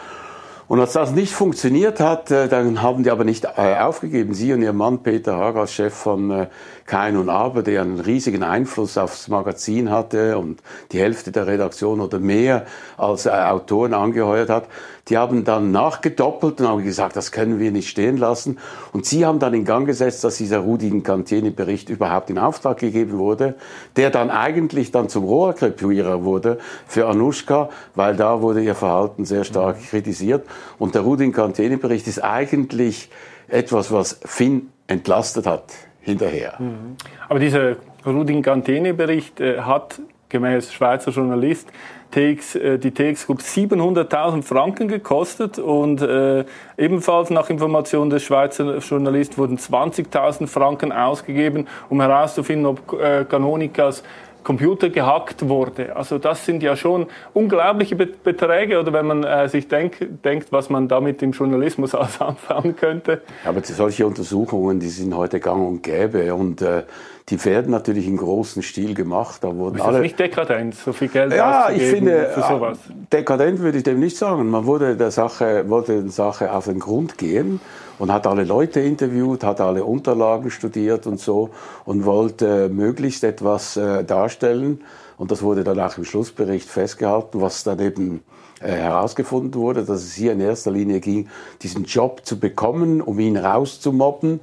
Und 0.71 0.79
als 0.79 0.93
das 0.93 1.11
nicht 1.11 1.33
funktioniert 1.33 1.99
hat, 1.99 2.31
äh, 2.31 2.47
dann 2.47 2.81
haben 2.81 3.03
die 3.03 3.11
aber 3.11 3.25
nicht 3.25 3.43
äh, 3.43 3.75
aufgegeben. 3.75 4.33
Sie 4.33 4.53
und 4.53 4.61
ihr 4.61 4.71
Mann 4.71 5.03
Peter 5.03 5.35
Haag 5.35 5.57
als 5.57 5.73
Chef 5.73 5.93
von 5.93 6.31
äh, 6.31 6.47
Kein 6.85 7.17
und 7.17 7.27
Aber, 7.27 7.61
der 7.61 7.81
einen 7.81 7.99
riesigen 7.99 8.41
Einfluss 8.41 8.97
aufs 8.97 9.27
Magazin 9.27 9.91
hatte 9.91 10.37
und 10.37 10.61
die 10.93 10.99
Hälfte 11.01 11.33
der 11.33 11.45
Redaktion 11.45 11.99
oder 11.99 12.19
mehr 12.19 12.67
als 12.95 13.27
Autoren 13.27 13.93
angeheuert 13.93 14.49
hat, 14.49 14.69
die 15.09 15.17
haben 15.17 15.43
dann 15.43 15.71
nachgedoppelt 15.71 16.61
und 16.61 16.67
haben 16.67 16.83
gesagt, 16.83 17.15
das 17.15 17.31
können 17.31 17.59
wir 17.59 17.71
nicht 17.71 17.89
stehen 17.89 18.17
lassen. 18.17 18.57
Und 18.93 19.05
sie 19.05 19.25
haben 19.25 19.39
dann 19.39 19.53
in 19.53 19.65
Gang 19.65 19.85
gesetzt, 19.85 20.23
dass 20.23 20.37
dieser 20.37 20.59
Rudin 20.59 21.03
Cantieni-Bericht 21.03 21.89
überhaupt 21.89 22.29
in 22.29 22.37
Auftrag 22.37 22.77
gegeben 22.77 23.17
wurde, 23.17 23.55
der 23.95 24.09
dann 24.09 24.29
eigentlich 24.29 24.91
dann 24.91 25.09
zum 25.09 25.23
Rohrkrepierer 25.23 26.23
wurde 26.23 26.59
für 26.87 27.07
Anushka, 27.07 27.69
weil 27.95 28.15
da 28.15 28.41
wurde 28.41 28.61
ihr 28.61 28.75
Verhalten 28.75 29.25
sehr 29.25 29.43
stark 29.43 29.77
mhm. 29.77 29.85
kritisiert. 29.85 30.45
Und 30.77 30.95
der 30.95 31.01
Rudin 31.01 31.33
Cantieni-Bericht 31.33 32.07
ist 32.07 32.23
eigentlich 32.23 33.09
etwas, 33.47 33.91
was 33.91 34.19
Finn 34.23 34.69
entlastet 34.87 35.45
hat 35.45 35.65
hinterher. 36.01 36.55
Mhm. 36.59 36.95
Aber 37.29 37.39
dieser 37.39 37.75
Rudin 38.05 38.41
Cantieni-Bericht 38.41 39.39
äh, 39.39 39.61
hat 39.61 39.99
gemäß 40.31 40.73
Schweizer 40.73 41.11
Journalist 41.11 41.67
TX, 42.11 42.55
äh, 42.55 42.77
die 42.77 42.91
TX 42.91 43.27
Group 43.27 43.39
700.000 43.39 44.43
Franken 44.43 44.87
gekostet 44.87 45.59
und 45.59 46.01
äh, 46.01 46.45
ebenfalls 46.77 47.29
nach 47.29 47.49
Information 47.49 48.09
des 48.09 48.23
Schweizer 48.23 48.77
Journalisten 48.77 49.37
wurden 49.37 49.57
20.000 49.57 50.47
Franken 50.47 50.91
ausgegeben, 50.91 51.67
um 51.89 52.01
herauszufinden, 52.01 52.65
ob 52.65 52.99
äh, 52.99 53.25
Canonicas 53.25 54.03
Computer 54.43 54.89
gehackt 54.89 55.47
wurde. 55.47 55.95
Also 55.95 56.17
das 56.17 56.45
sind 56.45 56.63
ja 56.63 56.75
schon 56.75 57.05
unglaubliche 57.33 57.95
Beträge 57.95 58.79
oder 58.79 58.91
wenn 58.91 59.05
man 59.05 59.23
äh, 59.23 59.47
sich 59.47 59.67
denk, 59.67 60.23
denkt, 60.23 60.51
was 60.51 60.69
man 60.69 60.87
damit 60.87 61.21
im 61.21 61.31
Journalismus 61.31 61.93
alles 61.95 62.19
anfangen 62.19 62.75
könnte. 62.75 63.21
Aber 63.45 63.61
solche 63.63 64.05
Untersuchungen, 64.05 64.79
die 64.79 64.89
sind 64.89 65.15
heute 65.15 65.39
gang 65.39 65.67
und 65.67 65.83
gäbe 65.83 66.33
und 66.33 66.61
äh, 66.61 66.83
die 67.29 67.43
werden 67.45 67.71
natürlich 67.71 68.07
in 68.07 68.17
großen 68.17 68.61
Stil 68.61 68.93
gemacht. 68.93 69.43
Da 69.43 69.55
wurden 69.55 69.77
ist 69.77 69.85
das 69.85 69.99
nicht 69.99 70.19
dekadent, 70.19 70.75
so 70.75 70.91
viel 70.93 71.07
Geld 71.07 71.33
ja, 71.33 71.69
ich 71.69 71.83
finde, 71.83 72.31
für 72.33 72.41
sowas? 72.41 72.77
Dekadent 73.11 73.59
würde 73.59 73.77
ich 73.77 73.83
dem 73.83 73.99
nicht 73.99 74.17
sagen. 74.17 74.49
Man 74.49 74.65
wurde 74.65 74.95
der 74.95 75.11
Sache, 75.11 75.69
wollte 75.69 76.01
der 76.01 76.11
Sache 76.11 76.51
auf 76.51 76.65
den 76.65 76.79
Grund 76.79 77.17
gehen 77.17 77.61
und 77.99 78.11
hat 78.11 78.25
alle 78.27 78.43
Leute 78.43 78.79
interviewt, 78.79 79.43
hat 79.43 79.61
alle 79.61 79.85
Unterlagen 79.85 80.49
studiert 80.49 81.07
und 81.07 81.19
so 81.19 81.51
und 81.85 82.05
wollte 82.05 82.69
möglichst 82.69 83.23
etwas 83.23 83.77
äh, 83.77 84.03
darstellen. 84.03 84.81
Und 85.17 85.31
das 85.31 85.43
wurde 85.43 85.63
dann 85.63 85.79
auch 85.79 85.97
im 85.97 86.03
Schlussbericht 86.03 86.67
festgehalten, 86.67 87.41
was 87.41 87.63
dann 87.63 87.79
eben 87.79 88.23
äh, 88.59 88.71
herausgefunden 88.71 89.53
wurde, 89.59 89.83
dass 89.83 90.03
es 90.03 90.13
hier 90.13 90.33
in 90.33 90.39
erster 90.39 90.71
Linie 90.71 90.99
ging, 90.99 91.29
diesen 91.61 91.85
Job 91.85 92.21
zu 92.25 92.39
bekommen, 92.39 93.01
um 93.01 93.19
ihn 93.19 93.37
rauszumobben. 93.37 94.39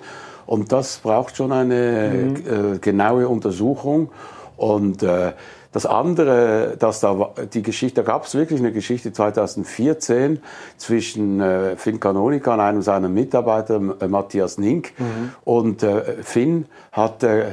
Und 0.49 0.73
das 0.73 0.97
braucht 0.97 1.37
schon 1.37 1.53
eine 1.53 2.11
mhm. 2.11 2.75
äh, 2.75 2.79
genaue 2.79 3.29
Untersuchung. 3.29 4.09
Und 4.57 5.03
äh, 5.03 5.33
das 5.73 5.85
andere, 5.85 6.77
dass 6.79 7.01
da 7.01 7.35
die 7.53 7.61
Geschichte, 7.61 8.03
da 8.03 8.11
gab 8.11 8.25
es 8.25 8.35
wirklich 8.35 8.59
eine 8.59 8.73
Geschichte 8.73 9.13
2014 9.13 10.41
zwischen 10.79 11.43
äh, 11.43 11.77
Finn 11.77 12.01
Canonica 12.01 12.55
und 12.55 12.61
einem 12.61 12.81
seiner 12.81 13.11
Mitarbeiter, 13.11 13.79
äh, 14.01 14.09
Matthias 14.09 14.57
Nink. 14.57 14.95
Mhm. 14.99 15.33
Und 15.45 15.83
äh, 15.83 16.23
Finn 16.23 16.65
hat 16.93 17.23
äh, 17.25 17.45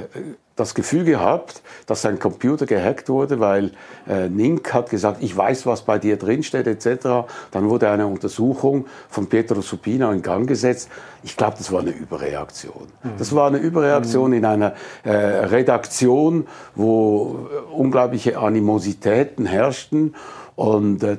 das 0.55 0.73
Gefühl 0.73 1.03
gehabt, 1.03 1.61
dass 1.85 2.01
sein 2.01 2.17
Computer 2.17 2.65
gehackt 2.65 3.09
wurde, 3.09 3.39
weil 3.39 3.71
äh, 4.07 4.29
Nink 4.29 4.73
hat 4.73 4.89
gesagt, 4.89 5.21
ich 5.21 5.35
weiß, 5.35 5.65
was 5.65 5.81
bei 5.81 5.99
dir 5.99 6.17
drinsteht 6.17 6.65
etc. 6.65 7.27
Dann 7.51 7.69
wurde 7.69 7.89
eine 7.89 8.07
Untersuchung 8.07 8.85
von 9.09 9.27
Pietro 9.27 9.61
Supina 9.61 10.13
in 10.13 10.21
Gang 10.21 10.47
gesetzt. 10.47 10.89
Ich 11.23 11.35
glaube, 11.35 11.55
das 11.57 11.71
war 11.71 11.81
eine 11.81 11.91
Überreaktion. 11.91 12.87
Mhm. 13.03 13.09
Das 13.17 13.35
war 13.35 13.47
eine 13.47 13.57
Überreaktion 13.57 14.31
mhm. 14.31 14.37
in 14.37 14.45
einer 14.45 14.73
äh, 15.03 15.11
Redaktion, 15.11 16.47
wo 16.73 17.47
äh, 17.51 17.73
unglaubliche 17.73 18.39
Animositäten 18.39 19.45
herrschten 19.45 20.15
und 20.55 21.03
äh, 21.03 21.17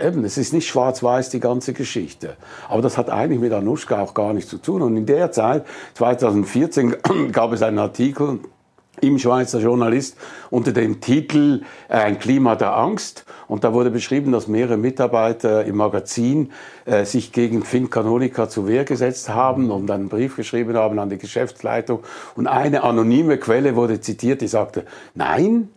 eben, 0.00 0.24
es 0.24 0.38
ist 0.38 0.52
nicht 0.52 0.68
schwarz-weiß 0.68 1.30
die 1.30 1.40
ganze 1.40 1.72
Geschichte. 1.72 2.36
Aber 2.68 2.80
das 2.80 2.96
hat 2.96 3.10
eigentlich 3.10 3.40
mit 3.40 3.52
Anushka 3.52 4.00
auch 4.00 4.14
gar 4.14 4.32
nichts 4.32 4.50
zu 4.50 4.58
tun. 4.58 4.82
Und 4.82 4.96
in 4.96 5.06
der 5.06 5.32
Zeit, 5.32 5.66
2014, 5.94 6.96
gab 7.32 7.52
es 7.52 7.62
einen 7.62 7.78
Artikel 7.78 8.38
im 9.00 9.18
Schweizer 9.18 9.58
Journalist 9.58 10.16
unter 10.50 10.72
dem 10.72 11.00
Titel 11.00 11.62
äh, 11.88 11.94
Ein 11.94 12.18
Klima 12.18 12.54
der 12.54 12.76
Angst. 12.76 13.24
Und 13.48 13.64
da 13.64 13.72
wurde 13.72 13.90
beschrieben, 13.90 14.32
dass 14.32 14.48
mehrere 14.48 14.76
Mitarbeiter 14.76 15.64
im 15.64 15.76
Magazin 15.76 16.52
äh, 16.84 17.04
sich 17.04 17.32
gegen 17.32 17.62
Finn 17.64 17.90
Canonica 17.90 18.48
zur 18.48 18.68
Wehr 18.68 18.84
gesetzt 18.84 19.28
haben 19.28 19.70
und 19.70 19.90
einen 19.90 20.08
Brief 20.08 20.36
geschrieben 20.36 20.76
haben 20.76 20.98
an 20.98 21.10
die 21.10 21.18
Geschäftsleitung. 21.18 22.00
Und 22.36 22.46
eine 22.46 22.84
anonyme 22.84 23.38
Quelle 23.38 23.76
wurde 23.76 24.00
zitiert, 24.00 24.40
die 24.40 24.48
sagte, 24.48 24.84
nein, 25.14 25.68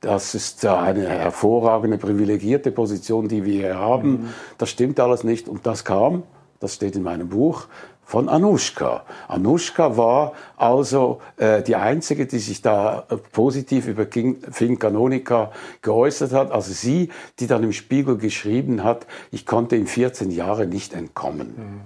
das 0.00 0.34
ist 0.34 0.64
eine 0.64 1.08
hervorragende, 1.08 1.98
privilegierte 1.98 2.70
Position, 2.70 3.28
die 3.28 3.44
wir 3.44 3.52
hier 3.52 3.78
haben. 3.78 4.10
Mhm. 4.10 4.28
Das 4.56 4.70
stimmt 4.70 5.00
alles 5.00 5.24
nicht. 5.24 5.48
Und 5.48 5.66
das 5.66 5.84
kam, 5.84 6.22
das 6.60 6.74
steht 6.74 6.94
in 6.96 7.02
meinem 7.02 7.28
Buch, 7.28 7.66
von 8.08 8.30
Anushka. 8.30 9.04
Anushka 9.28 9.98
war 9.98 10.32
also 10.56 11.20
äh, 11.36 11.62
die 11.62 11.76
einzige, 11.76 12.24
die 12.24 12.38
sich 12.38 12.62
da 12.62 13.04
äh, 13.10 13.16
positiv 13.16 13.86
über 13.86 14.06
King, 14.06 14.38
Finn 14.50 14.78
Canonica 14.78 15.52
geäußert 15.82 16.32
hat. 16.32 16.50
Also 16.50 16.72
sie, 16.72 17.10
die 17.38 17.46
dann 17.46 17.64
im 17.64 17.74
Spiegel 17.74 18.16
geschrieben 18.16 18.82
hat, 18.82 19.06
ich 19.30 19.44
konnte 19.44 19.76
in 19.76 19.86
14 19.86 20.30
Jahren 20.30 20.70
nicht 20.70 20.94
entkommen. 20.94 21.48
Mhm. 21.48 21.80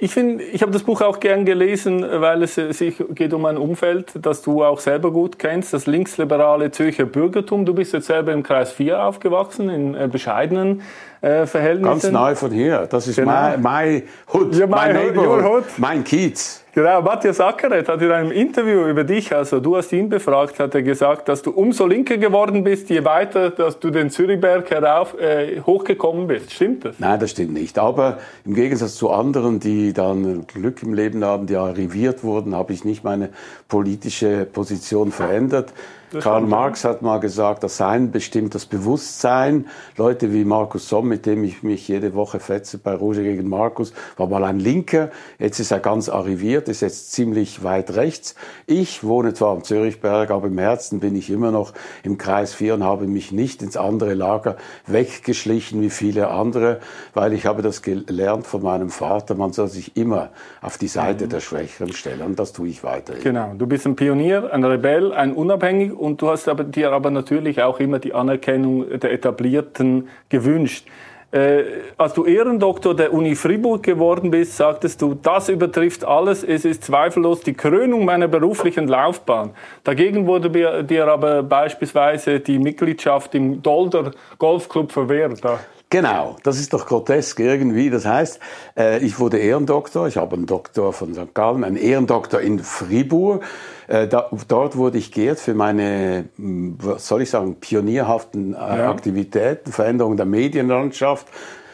Ich 0.00 0.12
finde, 0.12 0.44
ich 0.44 0.62
habe 0.62 0.70
das 0.70 0.84
Buch 0.84 1.00
auch 1.00 1.18
gern 1.18 1.44
gelesen, 1.44 2.06
weil 2.08 2.44
es 2.44 2.54
sich 2.54 3.02
geht 3.10 3.32
um 3.32 3.44
ein 3.46 3.56
Umfeld, 3.56 4.12
das 4.14 4.42
du 4.42 4.62
auch 4.62 4.78
selber 4.78 5.10
gut 5.10 5.40
kennst, 5.40 5.72
das 5.72 5.86
linksliberale 5.86 6.70
Zürcher 6.70 7.04
Bürgertum. 7.04 7.66
Du 7.66 7.74
bist 7.74 7.92
jetzt 7.92 8.06
selber 8.06 8.32
im 8.32 8.44
Kreis 8.44 8.70
4 8.70 9.02
aufgewachsen, 9.02 9.68
in 9.68 9.94
äh, 9.96 10.06
bescheidenen 10.06 10.82
äh, 11.20 11.46
Verhältnissen. 11.46 12.00
Ganz 12.00 12.10
nahe 12.10 12.36
von 12.36 12.50
hier. 12.50 12.86
Das 12.88 13.06
ist 13.06 13.16
genau. 13.16 13.32
mein, 13.32 13.62
mein 13.62 14.02
Hood, 14.32 14.54
ja, 14.54 14.66
mein, 14.66 14.94
mein 14.94 15.06
Neighborhood, 15.06 15.64
mein 15.76 16.04
Kiez. 16.04 16.64
Genau, 16.78 17.02
Matthias 17.02 17.40
Ackeret 17.40 17.88
hat 17.88 18.00
in 18.02 18.12
einem 18.12 18.30
Interview 18.30 18.86
über 18.86 19.02
dich, 19.02 19.34
also 19.34 19.58
du 19.58 19.76
hast 19.76 19.92
ihn 19.92 20.08
befragt, 20.08 20.60
hat 20.60 20.76
er 20.76 20.82
gesagt, 20.82 21.28
dass 21.28 21.42
du 21.42 21.50
umso 21.50 21.86
linker 21.86 22.18
geworden 22.18 22.62
bist, 22.62 22.88
je 22.88 23.04
weiter, 23.04 23.50
dass 23.50 23.80
du 23.80 23.90
den 23.90 24.10
Zürichberg 24.10 24.70
herauf, 24.70 25.18
äh, 25.18 25.60
hochgekommen 25.60 26.28
bist. 26.28 26.52
Stimmt 26.52 26.84
das? 26.84 27.00
Nein, 27.00 27.18
das 27.18 27.32
stimmt 27.32 27.54
nicht. 27.54 27.80
Aber 27.80 28.18
im 28.44 28.54
Gegensatz 28.54 28.94
zu 28.94 29.10
anderen, 29.10 29.58
die 29.58 29.92
dann 29.92 30.46
Glück 30.46 30.80
im 30.84 30.94
Leben 30.94 31.24
haben, 31.24 31.46
die 31.46 31.56
arriviert 31.56 32.22
wurden, 32.22 32.54
habe 32.54 32.72
ich 32.72 32.84
nicht 32.84 33.02
meine 33.02 33.30
politische 33.66 34.44
Position 34.44 35.10
verändert. 35.10 35.72
Das 36.10 36.24
Karl 36.24 36.42
Marx 36.42 36.84
hat 36.84 37.02
mal 37.02 37.18
gesagt, 37.20 37.62
das 37.62 37.76
Sein 37.76 38.10
bestimmt 38.10 38.54
das 38.54 38.64
Bewusstsein. 38.64 39.66
Leute 39.96 40.32
wie 40.32 40.44
Markus 40.44 40.88
Somm, 40.88 41.08
mit 41.08 41.26
dem 41.26 41.44
ich 41.44 41.62
mich 41.62 41.86
jede 41.86 42.14
Woche 42.14 42.40
fetze 42.40 42.78
bei 42.78 42.94
Roger 42.94 43.22
gegen 43.22 43.48
Markus, 43.48 43.92
war 44.16 44.26
mal 44.26 44.44
ein 44.44 44.58
Linker. 44.58 45.10
Jetzt 45.38 45.60
ist 45.60 45.70
er 45.70 45.80
ganz 45.80 46.08
arriviert, 46.08 46.68
ist 46.68 46.80
jetzt 46.80 47.12
ziemlich 47.12 47.62
weit 47.62 47.94
rechts. 47.94 48.36
Ich 48.66 49.04
wohne 49.04 49.34
zwar 49.34 49.50
am 49.50 49.64
Zürichberg, 49.64 50.30
aber 50.30 50.46
im 50.46 50.56
Herzen 50.56 51.00
bin 51.00 51.14
ich 51.14 51.28
immer 51.28 51.50
noch 51.50 51.74
im 52.02 52.16
Kreis 52.16 52.54
4 52.54 52.74
und 52.74 52.84
habe 52.84 53.06
mich 53.06 53.30
nicht 53.30 53.60
ins 53.62 53.76
andere 53.76 54.14
Lager 54.14 54.56
weggeschlichen 54.86 55.82
wie 55.82 55.90
viele 55.90 56.28
andere, 56.28 56.80
weil 57.12 57.34
ich 57.34 57.44
habe 57.44 57.60
das 57.60 57.82
gelernt 57.82 58.46
von 58.46 58.62
meinem 58.62 58.88
Vater. 58.88 59.34
Man 59.34 59.52
soll 59.52 59.68
sich 59.68 59.96
immer 59.96 60.30
auf 60.62 60.78
die 60.78 60.88
Seite 60.88 61.26
mhm. 61.26 61.30
der 61.30 61.40
Schwächeren 61.40 61.92
stellen. 61.92 62.22
Und 62.22 62.38
das 62.38 62.54
tue 62.54 62.68
ich 62.68 62.82
weiterhin. 62.82 63.22
Genau. 63.22 63.52
Du 63.58 63.66
bist 63.66 63.86
ein 63.86 63.94
Pionier, 63.94 64.50
ein 64.52 64.64
Rebell, 64.64 65.12
ein 65.12 65.34
Unabhängig 65.34 65.97
und 65.98 66.22
du 66.22 66.28
hast 66.28 66.48
aber, 66.48 66.64
dir 66.64 66.92
aber 66.92 67.10
natürlich 67.10 67.62
auch 67.62 67.80
immer 67.80 67.98
die 67.98 68.14
Anerkennung 68.14 68.98
der 68.98 69.12
Etablierten 69.12 70.08
gewünscht. 70.28 70.86
Äh, 71.30 71.64
als 71.98 72.14
du 72.14 72.24
Ehrendoktor 72.24 72.96
der 72.96 73.12
Uni 73.12 73.34
Fribourg 73.34 73.82
geworden 73.82 74.30
bist, 74.30 74.56
sagtest 74.56 75.02
du, 75.02 75.14
das 75.14 75.50
übertrifft 75.50 76.02
alles, 76.02 76.42
es 76.42 76.64
ist 76.64 76.84
zweifellos 76.84 77.40
die 77.40 77.52
Krönung 77.52 78.06
meiner 78.06 78.28
beruflichen 78.28 78.88
Laufbahn. 78.88 79.50
Dagegen 79.84 80.26
wurde 80.26 80.84
dir 80.84 81.06
aber 81.06 81.42
beispielsweise 81.42 82.40
die 82.40 82.58
Mitgliedschaft 82.58 83.34
im 83.34 83.62
Dolder 83.62 84.12
Golfclub 84.38 84.90
verwehrt. 84.90 85.42
Genau, 85.90 86.36
das 86.42 86.60
ist 86.60 86.74
doch 86.74 86.86
grotesk 86.86 87.40
irgendwie. 87.40 87.88
Das 87.88 88.04
heißt, 88.04 88.40
äh, 88.76 88.98
ich 88.98 89.18
wurde 89.18 89.38
Ehrendoktor, 89.38 90.06
ich 90.06 90.18
habe 90.18 90.36
einen 90.36 90.44
Doktor 90.44 90.92
von 90.92 91.14
St. 91.14 91.34
Gallen, 91.34 91.64
einen 91.64 91.76
Ehrendoktor 91.76 92.40
in 92.42 92.58
Fribourg. 92.58 93.42
Äh, 93.86 94.06
da, 94.06 94.28
dort 94.48 94.76
wurde 94.76 94.98
ich 94.98 95.12
geehrt 95.12 95.40
für 95.40 95.54
meine, 95.54 96.26
was 96.36 97.08
soll 97.08 97.22
ich 97.22 97.30
sagen, 97.30 97.54
pionierhaften 97.54 98.52
äh, 98.52 98.56
ja. 98.58 98.90
Aktivitäten, 98.90 99.72
Veränderung 99.72 100.18
der 100.18 100.26
Medienlandschaft, 100.26 101.26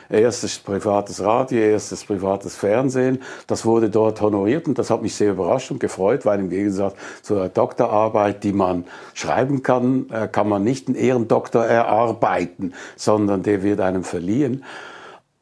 erstes 0.08 0.58
privates 0.58 1.22
Radio, 1.22 1.58
erstes 1.60 2.04
privates 2.04 2.56
Fernsehen. 2.56 3.22
Das 3.46 3.64
wurde 3.64 3.90
dort 3.90 4.20
honoriert 4.20 4.66
und 4.66 4.78
das 4.78 4.90
hat 4.90 5.02
mich 5.02 5.14
sehr 5.14 5.32
überrascht 5.32 5.70
und 5.70 5.80
gefreut, 5.80 6.24
weil 6.26 6.40
im 6.40 6.50
Gegensatz 6.50 6.94
zur 7.22 7.48
Doktorarbeit, 7.48 8.44
die 8.44 8.52
man 8.52 8.84
schreiben 9.14 9.62
kann, 9.62 10.06
äh, 10.10 10.28
kann 10.28 10.48
man 10.48 10.64
nicht 10.64 10.88
einen 10.88 10.96
Ehrendoktor 10.96 11.64
erarbeiten, 11.64 12.74
sondern 12.96 13.42
der 13.42 13.62
wird 13.62 13.80
einem 13.80 14.04
verliehen. 14.04 14.64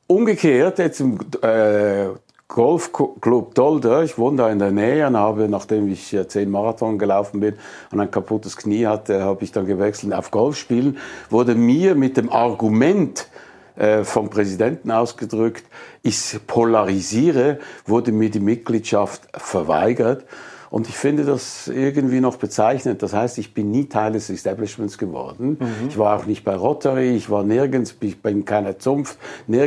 Umgekehrt, 0.07 0.79
jetzt 0.79 1.01
im 1.01 1.19
äh, 1.43 2.09
Golfclub 2.53 3.55
Dolder, 3.55 4.03
ich 4.03 4.19
wohne 4.19 4.37
da 4.37 4.51
in 4.51 4.59
der 4.59 4.73
Nähe 4.73 5.07
und 5.07 5.17
habe, 5.17 5.49
nachdem 5.49 5.91
ich 5.91 6.15
zehn 6.29 6.51
Marathon 6.51 6.99
gelaufen 6.99 7.41
bin 7.41 7.55
und 7.91 7.99
ein 7.99 8.11
kaputtes 8.11 8.59
Knie 8.59 8.85
hatte, 8.85 9.23
habe 9.23 9.43
ich 9.43 9.53
dann 9.53 9.65
gewechselt 9.65 10.13
auf 10.13 10.31
Golfspielen, 10.31 10.99
wurde 11.31 11.55
mir 11.55 11.95
mit 11.95 12.19
dem 12.19 12.31
Argument 12.31 13.27
äh, 13.77 14.05
vom 14.05 14.31
Präsidenten 14.31 14.91
ausgedrückt, 14.91 15.65
ich 16.03 16.39
polarisiere, 16.47 17.59
wurde 17.87 18.13
mir 18.13 18.31
die 18.31 18.41
Mitgliedschaft 18.41 19.23
verweigert. 19.35 20.25
Und 20.73 20.89
ich 20.89 20.97
finde 20.97 21.27
das 21.27 21.69
irgendwie 21.69 22.21
noch 22.21 22.37
bezeichnend. 22.37 23.03
Das 23.03 23.13
heißt, 23.13 23.37
ich 23.37 23.53
bin 23.53 23.71
nie 23.71 23.91
Teil 23.91 24.13
des 24.13 24.31
Establishments 24.31 24.97
geworden. 24.97 25.59
Mhm. 25.61 25.89
Ich 25.89 25.99
war 25.99 26.19
auch 26.19 26.25
nicht 26.25 26.45
bei 26.45 26.55
Rotary, 26.55 27.15
ich 27.15 27.29
war 27.29 27.45
nirgends, 27.45 27.95
ich 28.01 28.23
bin 28.23 28.47
keiner 28.47 28.79
Zunft, 28.79 29.19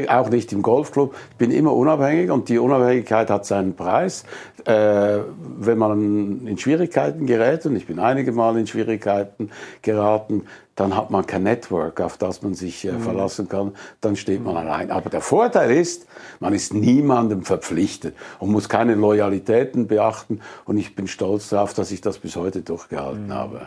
auch 0.07 0.29
nicht 0.31 0.51
im 0.51 0.63
Golfclub. 0.63 1.13
Ich 1.29 1.35
bin 1.35 1.51
immer 1.51 1.73
unabhängig 1.73 2.31
und 2.31 2.49
die 2.49 2.57
Unabhängigkeit 2.57 3.29
hat 3.29 3.45
seinen 3.45 3.75
Preis. 3.75 4.25
Äh, 4.65 5.19
wenn 5.59 5.77
man 5.77 6.47
in 6.47 6.57
Schwierigkeiten 6.57 7.27
gerät, 7.27 7.67
und 7.67 7.75
ich 7.75 7.85
bin 7.85 7.99
einige 7.99 8.31
Mal 8.31 8.57
in 8.57 8.65
Schwierigkeiten 8.65 9.51
geraten, 9.83 10.45
dann 10.75 10.95
hat 10.95 11.09
man 11.09 11.25
kein 11.25 11.43
Network, 11.43 12.01
auf 12.01 12.17
das 12.17 12.41
man 12.41 12.53
sich 12.53 12.85
äh, 12.85 12.91
mhm. 12.91 12.99
verlassen 12.99 13.47
kann, 13.47 13.73
dann 14.01 14.15
steht 14.15 14.43
man 14.43 14.57
allein. 14.57 14.91
Aber 14.91 15.09
der 15.09 15.21
Vorteil 15.21 15.71
ist, 15.71 16.07
man 16.39 16.53
ist 16.53 16.73
niemandem 16.73 17.43
verpflichtet 17.43 18.15
und 18.39 18.51
muss 18.51 18.67
keine 18.67 18.95
Loyalitäten 18.95 19.87
beachten 19.87 20.41
und 20.65 20.77
ich 20.77 20.95
bin 20.95 21.07
stolz 21.07 21.49
darauf, 21.49 21.73
dass 21.73 21.91
ich 21.91 22.01
das 22.01 22.19
bis 22.19 22.35
heute 22.35 22.61
durchgehalten 22.61 23.27
mhm. 23.27 23.33
habe. 23.33 23.61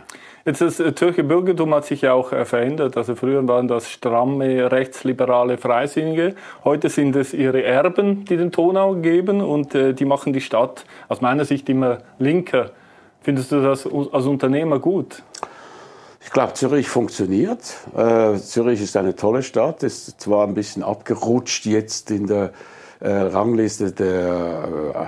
Jetzt 0.44 0.60
das 0.60 0.80
äh, 0.80 0.92
türkische 0.92 1.24
Bürgertum 1.24 1.74
hat 1.74 1.86
sich 1.86 2.02
ja 2.02 2.12
auch 2.12 2.32
äh, 2.32 2.44
verändert. 2.44 2.96
Also 2.96 3.14
früher 3.14 3.46
waren 3.48 3.68
das 3.68 3.90
stramme, 3.90 4.70
rechtsliberale 4.70 5.58
Freisinnige. 5.58 6.34
Heute 6.64 6.88
sind 6.90 7.16
es 7.16 7.34
ihre 7.34 7.62
Erben, 7.62 8.24
die 8.24 8.36
den 8.36 8.52
Tonau 8.52 8.94
geben 8.94 9.40
und 9.40 9.74
äh, 9.74 9.94
die 9.94 10.04
machen 10.04 10.32
die 10.32 10.40
Stadt 10.40 10.84
aus 11.08 11.20
meiner 11.20 11.44
Sicht 11.44 11.68
immer 11.68 11.98
linker. 12.18 12.70
Findest 13.20 13.52
du 13.52 13.60
das 13.60 13.86
als 13.86 14.26
Unternehmer 14.26 14.78
gut? 14.78 15.22
Ich 16.28 16.32
glaube, 16.34 16.52
Zürich 16.52 16.90
funktioniert. 16.90 17.78
Äh, 17.96 18.36
Zürich 18.36 18.82
ist 18.82 18.98
eine 18.98 19.16
tolle 19.16 19.42
Stadt, 19.42 19.82
ist 19.82 20.20
zwar 20.20 20.46
ein 20.46 20.52
bisschen 20.52 20.82
abgerutscht 20.82 21.64
jetzt 21.64 22.10
in 22.10 22.26
der 22.26 22.52
äh, 23.00 23.08
Rangliste 23.08 23.92
der 23.92 24.90
äh, 24.94 25.06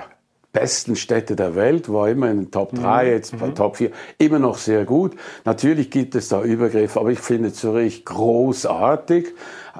besten 0.51 0.95
Städte 0.95 1.35
der 1.35 1.55
Welt, 1.55 1.93
war 1.93 2.09
immer 2.09 2.31
in 2.31 2.37
den 2.37 2.51
Top 2.51 2.73
3, 2.73 3.03
mhm. 3.03 3.11
jetzt 3.11 3.39
bei 3.39 3.45
mhm. 3.45 3.53
Top 3.53 3.77
4, 3.77 3.91
immer 4.17 4.39
noch 4.39 4.57
sehr 4.57 4.83
gut. 4.83 5.15
Natürlich 5.45 5.91
gibt 5.91 6.15
es 6.15 6.27
da 6.27 6.41
Übergriffe, 6.41 6.99
aber 6.99 7.11
ich 7.11 7.19
finde 7.19 7.53
Zürich 7.53 8.03
großartig, 8.03 9.27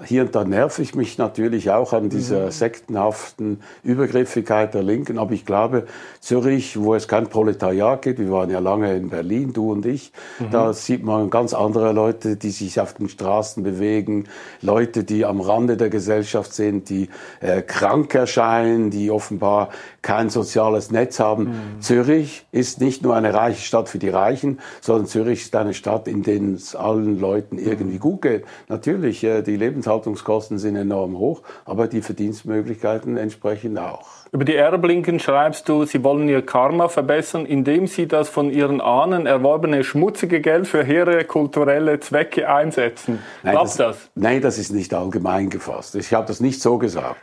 hier 0.05 0.23
und 0.23 0.35
da 0.35 0.43
nerv 0.43 0.79
ich 0.79 0.95
mich 0.95 1.17
natürlich 1.17 1.69
auch 1.71 1.93
an 1.93 2.09
dieser 2.09 2.45
mhm. 2.45 2.51
sektenhaften 2.51 3.61
Übergriffigkeit 3.83 4.73
der 4.73 4.83
Linken. 4.83 5.17
Aber 5.17 5.33
ich 5.33 5.45
glaube, 5.45 5.85
Zürich, 6.19 6.79
wo 6.79 6.95
es 6.95 7.07
kein 7.07 7.27
Proletariat 7.27 8.01
gibt, 8.01 8.19
wir 8.19 8.31
waren 8.31 8.49
ja 8.49 8.59
lange 8.59 8.95
in 8.95 9.09
Berlin, 9.09 9.53
du 9.53 9.71
und 9.71 9.85
ich, 9.85 10.11
mhm. 10.39 10.51
da 10.51 10.73
sieht 10.73 11.03
man 11.03 11.29
ganz 11.29 11.53
andere 11.53 11.91
Leute, 11.91 12.35
die 12.35 12.51
sich 12.51 12.79
auf 12.79 12.93
den 12.93 13.09
Straßen 13.09 13.63
bewegen, 13.63 14.25
Leute, 14.61 15.03
die 15.03 15.25
am 15.25 15.41
Rande 15.41 15.77
der 15.77 15.89
Gesellschaft 15.89 16.53
sind, 16.53 16.89
die 16.89 17.09
äh, 17.39 17.61
krank 17.61 18.13
erscheinen, 18.15 18.89
die 18.91 19.11
offenbar 19.11 19.69
kein 20.01 20.29
soziales 20.29 20.91
Netz 20.91 21.19
haben. 21.19 21.43
Mhm. 21.43 21.81
Zürich 21.81 22.45
ist 22.51 22.81
nicht 22.81 23.03
nur 23.03 23.15
eine 23.15 23.33
reiche 23.33 23.61
Stadt 23.61 23.89
für 23.89 23.99
die 23.99 24.09
Reichen, 24.09 24.59
sondern 24.81 25.07
Zürich 25.07 25.41
ist 25.41 25.55
eine 25.55 25.73
Stadt, 25.73 26.07
in 26.07 26.23
der 26.23 26.41
es 26.41 26.75
allen 26.75 27.19
Leuten 27.19 27.57
irgendwie 27.57 27.95
mhm. 27.95 27.99
gut 27.99 28.21
geht. 28.21 28.45
Natürlich, 28.67 29.23
äh, 29.23 29.41
die 29.41 29.57
Lebenshaltungskosten 29.81 30.59
sind 30.59 30.75
enorm 30.75 31.17
hoch, 31.17 31.41
aber 31.65 31.87
die 31.87 32.01
Verdienstmöglichkeiten 32.01 33.17
entsprechend 33.17 33.79
auch. 33.79 34.07
Über 34.31 34.45
die 34.45 34.55
Erblinken 34.55 35.19
schreibst 35.19 35.67
du, 35.67 35.85
sie 35.85 36.03
wollen 36.03 36.29
ihr 36.29 36.45
Karma 36.45 36.87
verbessern, 36.87 37.45
indem 37.45 37.87
sie 37.87 38.07
das 38.07 38.29
von 38.29 38.49
ihren 38.49 38.79
Ahnen 38.79 39.25
erworbene 39.25 39.83
schmutzige 39.83 40.39
Geld 40.39 40.67
für 40.67 40.83
hehre 40.83 41.25
kulturelle 41.25 41.99
Zwecke 41.99 42.47
einsetzen. 42.49 43.19
Nein, 43.43 43.55
das, 43.55 43.77
das? 43.77 43.97
Nein, 44.15 44.41
das 44.41 44.57
ist 44.57 44.71
nicht 44.71 44.93
allgemein 44.93 45.49
gefasst. 45.49 45.95
Ich 45.95 46.13
habe 46.13 46.27
das 46.27 46.39
nicht 46.39 46.61
so 46.61 46.77
gesagt. 46.77 47.17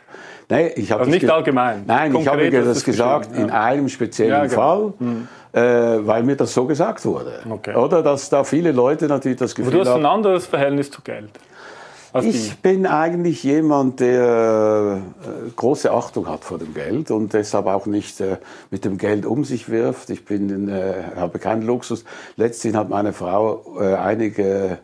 Nein, 0.49 0.71
ich 0.75 0.91
habe 0.91 1.01
also 1.01 1.11
nicht 1.11 1.29
allgemein. 1.29 1.83
Nein, 1.85 2.11
Konkret 2.11 2.51
ich 2.51 2.59
habe 2.59 2.67
das 2.67 2.83
gesagt 2.83 3.35
in 3.35 3.49
einem 3.49 3.87
speziellen 3.87 4.31
ja, 4.31 4.45
genau. 4.45 4.55
Fall. 4.55 4.93
Mhm 4.99 5.27
äh, 5.51 5.59
weil 5.61 6.23
mir 6.23 6.35
das 6.35 6.53
so 6.53 6.65
gesagt 6.65 7.03
wurde. 7.05 7.39
Okay. 7.49 7.75
Oder 7.75 8.03
dass 8.03 8.29
da 8.29 8.43
viele 8.43 8.71
Leute 8.71 9.07
natürlich 9.07 9.39
das 9.39 9.55
Gefühl 9.55 9.73
haben. 9.73 9.83
Du 9.83 9.89
hast 9.89 9.95
ein 9.95 10.05
anderes 10.05 10.45
Verhältnis 10.45 10.91
zu 10.91 11.01
Geld. 11.01 11.31
Ich 12.21 12.57
bin 12.59 12.87
eigentlich 12.87 13.43
jemand, 13.43 13.99
der 13.99 15.01
äh, 15.21 15.49
große 15.55 15.91
Achtung 15.91 16.27
hat 16.27 16.43
vor 16.43 16.57
dem 16.57 16.73
Geld 16.73 17.11
und 17.11 17.33
deshalb 17.33 17.67
auch 17.67 17.85
nicht 17.85 18.19
äh, 18.19 18.37
mit 18.71 18.83
dem 18.83 18.97
Geld 18.97 19.27
um 19.27 19.43
sich 19.43 19.69
wirft. 19.69 20.09
Ich 20.09 20.25
bin, 20.25 20.69
äh, 20.69 21.03
habe 21.15 21.37
keinen 21.37 21.61
Luxus. 21.61 22.05
Letztens 22.35 22.75
hat 22.75 22.89
meine 22.89 23.13
Frau 23.13 23.77
einige 23.77 24.79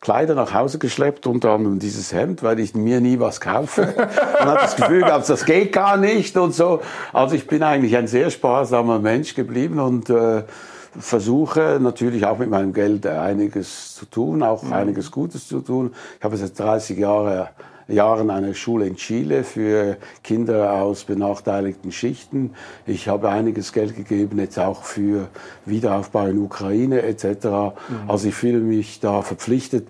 Kleider 0.00 0.36
nach 0.36 0.54
Hause 0.54 0.78
geschleppt, 0.78 1.26
unter 1.26 1.50
anderem 1.50 1.80
dieses 1.80 2.12
Hemd, 2.12 2.44
weil 2.44 2.60
ich 2.60 2.74
mir 2.74 3.00
nie 3.00 3.18
was 3.18 3.40
kaufe. 3.40 3.94
Man 4.38 4.48
hat 4.48 4.62
das 4.62 4.76
Gefühl 4.76 5.00
gehabt, 5.00 5.28
das 5.28 5.44
geht 5.44 5.72
gar 5.72 5.96
nicht 5.96 6.36
und 6.36 6.54
so. 6.54 6.80
Also 7.12 7.34
ich 7.34 7.48
bin 7.48 7.64
eigentlich 7.64 7.96
ein 7.96 8.06
sehr 8.06 8.30
sparsamer 8.30 9.00
Mensch 9.00 9.34
geblieben 9.34 9.80
und 9.80 10.08
äh, 10.08 10.44
versuche 10.98 11.78
natürlich 11.80 12.26
auch 12.26 12.38
mit 12.38 12.50
meinem 12.50 12.72
Geld 12.72 13.06
einiges 13.06 13.94
zu 13.94 14.06
tun, 14.06 14.42
auch 14.42 14.62
mhm. 14.62 14.72
einiges 14.72 15.10
Gutes 15.10 15.48
zu 15.48 15.60
tun. 15.60 15.92
Ich 16.18 16.24
habe 16.24 16.36
seit 16.36 16.58
30 16.58 16.98
Jahre, 16.98 17.50
Jahren 17.88 18.30
eine 18.30 18.54
Schule 18.54 18.86
in 18.86 18.96
Chile 18.96 19.44
für 19.44 19.96
Kinder 20.22 20.72
aus 20.74 21.04
benachteiligten 21.04 21.90
Schichten. 21.90 22.52
Ich 22.86 23.08
habe 23.08 23.30
einiges 23.30 23.72
Geld 23.72 23.96
gegeben, 23.96 24.38
jetzt 24.38 24.58
auch 24.58 24.82
für 24.82 25.28
Wiederaufbau 25.64 26.26
in 26.26 26.38
Ukraine 26.38 27.02
etc. 27.02 27.24
Mhm. 27.24 27.72
Also 28.06 28.28
ich 28.28 28.34
fühle 28.34 28.58
mich 28.58 29.00
da 29.00 29.22
verpflichtet, 29.22 29.88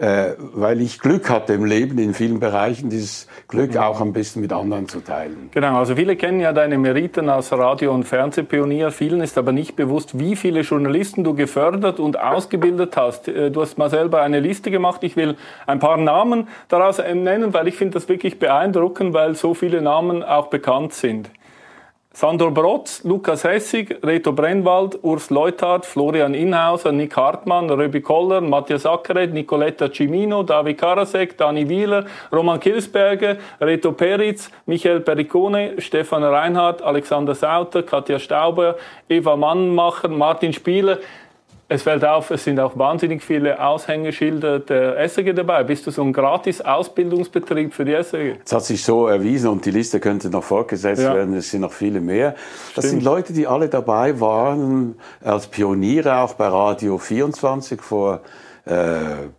äh, 0.00 0.34
weil 0.38 0.80
ich 0.80 0.98
Glück 0.98 1.28
hatte 1.28 1.52
im 1.52 1.66
Leben 1.66 1.98
in 1.98 2.14
vielen 2.14 2.40
Bereichen, 2.40 2.88
dieses 2.88 3.28
Glück 3.48 3.74
mhm. 3.74 3.80
auch 3.80 4.00
ein 4.00 4.14
bisschen 4.14 4.40
mit 4.40 4.50
anderen 4.50 4.88
zu 4.88 5.00
teilen. 5.00 5.50
Genau, 5.52 5.78
also 5.78 5.94
viele 5.94 6.16
kennen 6.16 6.40
ja 6.40 6.54
deine 6.54 6.78
Meriten 6.78 7.28
als 7.28 7.52
Radio- 7.52 7.92
und 7.92 8.04
Fernsehpionier. 8.04 8.92
Vielen 8.92 9.20
ist 9.20 9.36
aber 9.36 9.52
nicht 9.52 9.76
bewusst, 9.76 10.18
wie 10.18 10.36
viele 10.36 10.62
Journalisten 10.62 11.22
du 11.22 11.34
gefördert 11.34 12.00
und 12.00 12.18
ausgebildet 12.18 12.96
hast. 12.96 13.28
Äh, 13.28 13.50
du 13.50 13.60
hast 13.60 13.76
mal 13.76 13.90
selber 13.90 14.22
eine 14.22 14.40
Liste 14.40 14.70
gemacht. 14.70 15.04
Ich 15.04 15.16
will 15.16 15.36
ein 15.66 15.80
paar 15.80 15.98
Namen 15.98 16.48
daraus 16.68 16.96
nennen, 16.98 17.52
weil 17.52 17.68
ich 17.68 17.76
finde 17.76 17.94
das 17.94 18.08
wirklich 18.08 18.38
beeindruckend, 18.38 19.12
weil 19.12 19.34
so 19.34 19.52
viele 19.52 19.82
Namen 19.82 20.22
auch 20.22 20.46
bekannt 20.46 20.94
sind. 20.94 21.30
Sandor 22.12 22.50
Brotz, 22.50 23.04
Lukas 23.04 23.44
Hessig, 23.44 24.02
Reto 24.02 24.32
Brennwald, 24.32 24.98
Urs 25.04 25.30
Leuthardt, 25.30 25.86
Florian 25.86 26.34
Inhauser, 26.34 26.90
Nick 26.90 27.16
Hartmann, 27.16 27.70
Röbi 27.70 28.00
Koller, 28.00 28.40
Matthias 28.40 28.84
Ackeret, 28.84 29.32
Nicoletta 29.32 29.88
Cimino, 29.88 30.42
David 30.42 30.76
Karasek, 30.76 31.36
Dani 31.36 31.68
Wieler, 31.68 32.06
Roman 32.32 32.58
Kilsberger, 32.58 33.38
Reto 33.60 33.92
Peritz, 33.92 34.50
Michael 34.66 35.02
Pericone, 35.02 35.80
Stefan 35.80 36.24
Reinhardt, 36.24 36.82
Alexander 36.82 37.32
Sauter, 37.32 37.84
Katja 37.84 38.18
Stauber, 38.18 38.76
Eva 39.08 39.36
Mannmacher, 39.36 40.08
Martin 40.08 40.52
Spieler. 40.52 40.98
Es 41.72 41.82
fällt 41.82 42.04
auf, 42.04 42.32
es 42.32 42.42
sind 42.42 42.58
auch 42.58 42.76
wahnsinnig 42.76 43.22
viele 43.22 43.64
Aushängeschilder 43.64 44.58
der 44.58 44.98
SRG 45.08 45.32
dabei. 45.32 45.62
Bist 45.62 45.86
du 45.86 45.92
so 45.92 46.02
ein 46.02 46.12
gratis 46.12 46.60
Ausbildungsbetrieb 46.60 47.72
für 47.72 47.84
die 47.84 47.92
SRG? 47.94 48.38
Es 48.44 48.52
hat 48.52 48.64
sich 48.64 48.82
so 48.82 49.06
erwiesen 49.06 49.50
und 49.50 49.64
die 49.64 49.70
Liste 49.70 50.00
könnte 50.00 50.30
noch 50.30 50.42
fortgesetzt 50.42 51.00
ja. 51.00 51.14
werden. 51.14 51.32
Es 51.34 51.52
sind 51.52 51.60
noch 51.60 51.72
viele 51.72 52.00
mehr. 52.00 52.34
Das 52.74 52.86
Stimmt. 52.86 52.86
sind 52.86 53.04
Leute, 53.04 53.32
die 53.32 53.46
alle 53.46 53.68
dabei 53.68 54.18
waren, 54.18 54.96
als 55.22 55.46
Pioniere 55.46 56.16
auch 56.16 56.34
bei 56.34 56.48
Radio 56.48 56.98
24 56.98 57.80
vor 57.80 58.22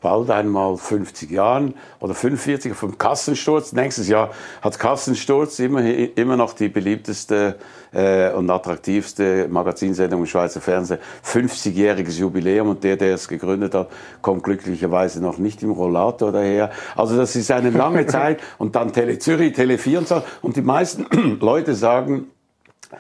bald 0.01 0.29
einmal 0.29 0.75
50 0.77 1.31
Jahren 1.31 1.75
oder 1.99 2.13
45 2.13 2.73
vom 2.73 2.97
Kassensturz. 2.97 3.71
Nächstes 3.71 4.08
Jahr 4.08 4.32
hat 4.62 4.77
Kassensturz 4.77 5.60
immer, 5.60 5.84
immer 5.84 6.36
noch 6.36 6.53
die 6.53 6.67
beliebteste 6.67 7.56
äh, 7.93 8.32
und 8.32 8.49
attraktivste 8.49 9.47
Magazinsendung 9.49 10.21
im 10.21 10.25
Schweizer 10.25 10.62
Fernsehen. 10.62 10.99
50-jähriges 11.25 12.19
Jubiläum 12.19 12.69
und 12.69 12.84
der, 12.84 12.97
der 12.97 13.15
es 13.15 13.27
gegründet 13.27 13.73
hat, 13.73 13.89
kommt 14.21 14.43
glücklicherweise 14.43 15.21
noch 15.21 15.38
nicht 15.38 15.63
im 15.63 15.71
Rollator 15.71 16.32
daher. 16.32 16.71
Also 16.95 17.17
das 17.17 17.36
ist 17.36 17.51
eine 17.51 17.69
lange 17.69 18.06
Zeit 18.08 18.39
und 18.58 18.75
dann 18.75 18.93
Tele 18.93 19.19
Zürich, 19.19 19.53
Tele 19.53 19.77
24 19.77 20.29
und 20.41 20.56
die 20.56 20.62
meisten 20.62 21.06
Leute 21.41 21.75
sagen, 21.75 22.27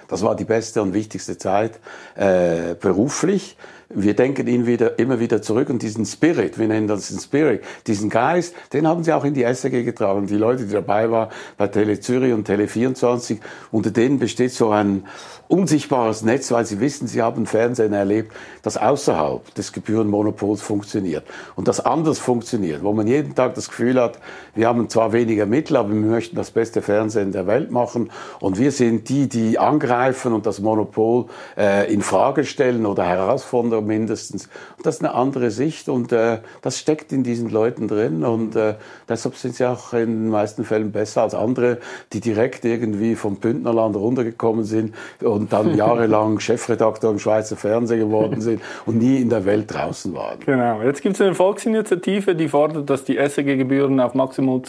das 0.07 0.23
war 0.23 0.35
die 0.35 0.45
beste 0.45 0.81
und 0.81 0.93
wichtigste 0.93 1.37
Zeit 1.37 1.79
äh, 2.15 2.75
beruflich 2.79 3.57
wir 3.93 4.15
denken 4.15 4.47
ihn 4.47 4.65
wieder, 4.65 4.99
immer 4.99 5.19
wieder 5.19 5.41
zurück 5.41 5.69
und 5.69 5.81
diesen 5.81 6.05
Spirit, 6.05 6.57
wir 6.57 6.67
nennen 6.67 6.87
das 6.87 7.09
den 7.09 7.19
Spirit, 7.19 7.63
diesen 7.87 8.09
Geist, 8.09 8.53
den 8.73 8.87
haben 8.87 9.03
sie 9.03 9.13
auch 9.13 9.23
in 9.23 9.33
die 9.33 9.43
SRG 9.43 9.83
getragen. 9.83 10.27
Die 10.27 10.35
Leute, 10.35 10.65
die 10.65 10.73
dabei 10.73 11.09
waren 11.11 11.29
bei 11.57 11.67
Tele 11.67 11.99
Zürich 11.99 12.33
und 12.33 12.45
Tele 12.45 12.67
24, 12.67 13.39
unter 13.71 13.91
denen 13.91 14.19
besteht 14.19 14.51
so 14.51 14.69
ein 14.69 15.03
unsichtbares 15.47 16.21
Netz, 16.21 16.49
weil 16.51 16.65
sie 16.65 16.79
wissen, 16.79 17.07
sie 17.07 17.21
haben 17.21 17.45
Fernsehen 17.45 17.91
erlebt, 17.91 18.31
das 18.61 18.77
außerhalb 18.77 19.53
des 19.55 19.73
Gebührenmonopols 19.73 20.61
funktioniert 20.61 21.25
und 21.55 21.67
das 21.67 21.81
anders 21.81 22.19
funktioniert, 22.19 22.83
wo 22.83 22.93
man 22.93 23.05
jeden 23.05 23.35
Tag 23.35 23.55
das 23.55 23.67
Gefühl 23.67 23.99
hat, 23.99 24.19
wir 24.55 24.67
haben 24.67 24.87
zwar 24.89 25.11
weniger 25.11 25.45
Mittel, 25.45 25.75
aber 25.75 25.89
wir 25.89 25.95
möchten 25.95 26.37
das 26.37 26.51
beste 26.51 26.81
Fernsehen 26.81 27.33
der 27.33 27.47
Welt 27.47 27.69
machen 27.69 28.11
und 28.39 28.57
wir 28.57 28.71
sind 28.71 29.09
die, 29.09 29.27
die 29.27 29.59
angreifen 29.59 30.31
und 30.31 30.45
das 30.45 30.61
Monopol 30.61 31.25
äh, 31.57 31.91
in 31.93 32.01
Frage 32.01 32.45
stellen 32.45 32.85
oder 32.85 33.03
herausfordern 33.03 33.80
mindestens. 33.81 34.47
Das 34.83 34.95
ist 34.95 35.03
eine 35.03 35.13
andere 35.13 35.51
Sicht 35.51 35.89
und 35.89 36.11
äh, 36.11 36.39
das 36.61 36.79
steckt 36.79 37.11
in 37.11 37.23
diesen 37.23 37.49
Leuten 37.49 37.87
drin 37.87 38.23
und 38.23 38.55
äh, 38.55 38.75
deshalb 39.09 39.35
sind 39.35 39.55
sie 39.55 39.65
auch 39.65 39.93
in 39.93 40.23
den 40.23 40.29
meisten 40.29 40.63
Fällen 40.63 40.91
besser 40.91 41.23
als 41.23 41.35
andere, 41.35 41.79
die 42.13 42.21
direkt 42.21 42.63
irgendwie 42.63 43.15
vom 43.15 43.35
Bündnerland 43.35 43.95
runtergekommen 43.95 44.63
sind 44.63 44.95
und 45.21 45.41
und 45.41 45.51
dann 45.51 45.75
jahrelang 45.75 46.39
Chefredakteur 46.39 47.11
im 47.11 47.19
Schweizer 47.19 47.57
Fernsehen 47.57 47.99
geworden 47.99 48.41
sind 48.41 48.61
und 48.85 48.97
nie 48.97 49.17
in 49.17 49.29
der 49.29 49.45
Welt 49.45 49.73
draußen 49.73 50.13
waren. 50.13 50.39
Genau. 50.45 50.81
Jetzt 50.81 51.01
gibt 51.01 51.15
es 51.15 51.21
eine 51.21 51.35
Volksinitiative, 51.35 52.35
die 52.35 52.47
fordert, 52.47 52.89
dass 52.89 53.03
die 53.03 53.17
SEG-Gebühren 53.17 53.99
auf 53.99 54.13
maximal 54.13 54.61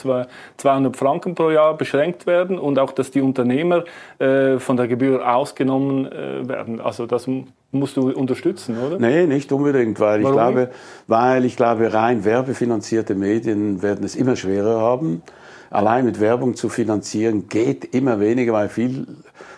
200 0.57 0.97
Franken 0.97 1.35
pro 1.35 1.51
Jahr 1.51 1.77
beschränkt 1.77 2.27
werden 2.27 2.59
und 2.59 2.79
auch, 2.79 2.93
dass 2.93 3.11
die 3.11 3.21
Unternehmer 3.21 3.85
äh, 4.19 4.59
von 4.59 4.77
der 4.77 4.89
Gebühr 4.89 5.35
ausgenommen 5.35 6.11
äh, 6.11 6.49
werden. 6.49 6.81
Also 6.81 7.07
das 7.07 7.29
musst 7.73 7.97
du 7.97 8.11
unterstützen, 8.11 8.77
oder? 8.79 8.99
Nee, 8.99 9.27
nicht 9.27 9.51
unbedingt, 9.51 9.99
weil 9.99 10.23
Warum 10.23 10.33
ich 10.33 10.39
glaube, 10.39 10.71
weil 11.07 11.45
ich 11.45 11.57
glaube, 11.57 11.93
rein 11.93 12.25
werbefinanzierte 12.25 13.15
Medien 13.15 13.83
werden 13.83 14.05
es 14.05 14.15
immer 14.15 14.37
schwerer 14.37 14.81
haben. 14.81 15.23
Allein 15.71 16.05
mit 16.05 16.21
Werbung 16.21 16.55
zu 16.55 16.69
finanzieren 16.69 17.49
geht 17.49 17.95
immer 17.95 18.21
weniger, 18.21 18.53
weil 18.53 18.69
viel 18.69 19.07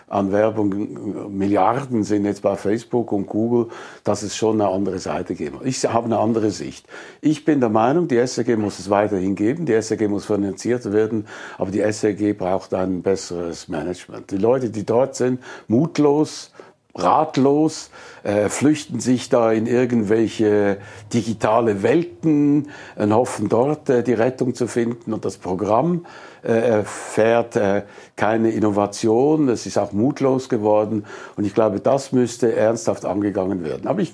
an 0.07 0.31
Werbung, 0.31 1.35
Milliarden 1.35 2.03
sind 2.03 2.25
jetzt 2.25 2.41
bei 2.41 2.55
Facebook 2.55 3.11
und 3.11 3.27
Google, 3.27 3.67
dass 4.03 4.21
es 4.21 4.35
schon 4.35 4.61
eine 4.61 4.69
andere 4.69 4.99
Seite 4.99 5.35
geben 5.35 5.59
Ich 5.63 5.83
habe 5.83 6.05
eine 6.05 6.19
andere 6.19 6.51
Sicht. 6.51 6.87
Ich 7.21 7.43
bin 7.43 7.59
der 7.59 7.69
Meinung, 7.69 8.07
die 8.07 8.17
SRG 8.17 8.55
muss 8.55 8.79
es 8.79 8.89
weiterhin 8.89 9.35
geben, 9.35 9.65
die 9.65 9.73
SRG 9.73 10.07
muss 10.07 10.25
finanziert 10.25 10.89
werden, 10.93 11.25
aber 11.57 11.71
die 11.71 11.81
SRG 11.81 12.33
braucht 12.33 12.73
ein 12.73 13.01
besseres 13.01 13.67
Management. 13.67 14.31
Die 14.31 14.37
Leute, 14.37 14.69
die 14.69 14.85
dort 14.85 15.15
sind, 15.15 15.41
mutlos, 15.67 16.51
ratlos, 16.95 17.91
äh, 18.23 18.49
flüchten 18.49 18.99
sich 18.99 19.29
da 19.29 19.51
in 19.51 19.67
irgendwelche 19.67 20.77
digitale 21.13 21.83
Welten 21.83 22.69
und 22.95 23.13
hoffen 23.13 23.49
dort 23.49 23.89
äh, 23.89 24.01
die 24.01 24.13
Rettung 24.13 24.55
zu 24.55 24.67
finden. 24.67 25.13
Und 25.13 25.25
das 25.25 25.37
Programm 25.37 26.05
äh, 26.41 26.53
erfährt 26.53 27.55
äh, 27.55 27.83
keine 28.15 28.51
Innovation, 28.51 29.49
es 29.49 29.65
ist 29.65 29.77
auch 29.77 29.91
mutlos 29.91 30.47
geworden. 30.47 31.05
Und 31.35 31.45
ich 31.45 31.53
glaube, 31.53 31.81
das 31.81 32.13
müsste 32.13 32.55
ernsthaft 32.55 33.03
angegangen 33.03 33.63
werden. 33.63 33.87
Aber 33.87 33.99
ich 33.99 34.13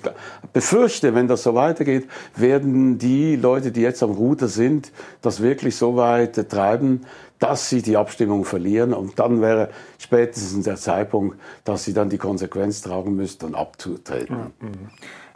befürchte, 0.52 1.14
wenn 1.14 1.28
das 1.28 1.44
so 1.44 1.54
weitergeht, 1.54 2.08
werden 2.34 2.98
die 2.98 3.36
Leute, 3.36 3.70
die 3.70 3.82
jetzt 3.82 4.02
am 4.02 4.10
Ruder 4.10 4.48
sind, 4.48 4.92
das 5.20 5.40
wirklich 5.40 5.76
so 5.76 5.96
weit 5.96 6.36
äh, 6.36 6.44
treiben, 6.44 7.06
dass 7.42 7.68
sie 7.68 7.82
die 7.82 7.96
Abstimmung 7.96 8.44
verlieren. 8.44 8.94
Und 8.94 9.18
dann 9.18 9.42
wäre 9.42 9.70
spätestens 9.98 10.64
der 10.64 10.76
Zeitpunkt, 10.76 11.36
dass 11.64 11.84
sie 11.84 11.92
dann 11.92 12.08
die 12.08 12.18
Konsequenz 12.18 12.82
tragen 12.82 13.16
müssten 13.16 13.46
und 13.46 13.54
abzutreten. 13.56 14.52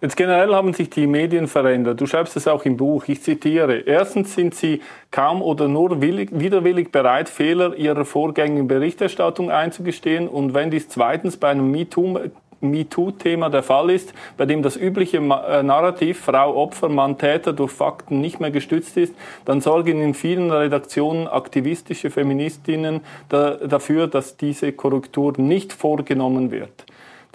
Jetzt 0.01 0.17
generell 0.17 0.55
haben 0.55 0.73
sich 0.75 0.91
die 0.91 1.07
Medien 1.07 1.49
verändert. 1.49 2.01
Du 2.01 2.07
schreibst 2.07 2.37
es 2.37 2.47
auch 2.47 2.65
im 2.65 2.77
Buch. 2.77 3.05
Ich 3.09 3.23
zitiere. 3.23 3.79
Erstens 3.79 4.35
sind 4.35 4.55
sie 4.55 4.83
kaum 5.11 5.41
oder 5.43 5.69
nur 5.69 6.03
willig, 6.03 6.31
widerwillig 6.33 6.93
bereit, 6.93 7.29
Fehler 7.29 7.75
ihrer 7.77 8.05
vorgängigen 8.05 8.69
Berichterstattung 8.69 9.51
einzugestehen. 9.51 10.29
Und 10.29 10.55
wenn 10.55 10.71
dies 10.71 10.89
zweitens 10.89 11.39
bei 11.39 11.49
einem 11.49 11.71
MeToo 11.71 12.21
MeToo-Thema 12.71 13.51
der 13.51 13.63
Fall 13.63 13.91
ist, 13.91 14.13
bei 14.37 14.47
dem 14.47 14.63
das 14.63 14.77
übliche 14.77 15.19
äh, 15.19 15.63
Narrativ 15.63 16.21
Frau 16.21 16.57
Opfer, 16.57 16.89
Mann 16.89 17.19
Täter 17.19 17.53
durch 17.53 17.73
Fakten 17.73 18.21
nicht 18.21 18.41
mehr 18.41 18.51
gestützt 18.51 18.97
ist, 18.97 19.15
dann 19.45 19.61
sorgen 19.61 20.01
in 20.03 20.15
vielen 20.15 20.51
Redaktionen 20.51 21.29
aktivistische 21.29 22.11
Feministinnen 22.11 23.01
da, 23.29 23.53
dafür, 23.53 24.07
dass 24.07 24.37
diese 24.37 24.73
Korrektur 24.73 25.35
nicht 25.37 25.73
vorgenommen 25.73 26.51
wird. 26.51 26.85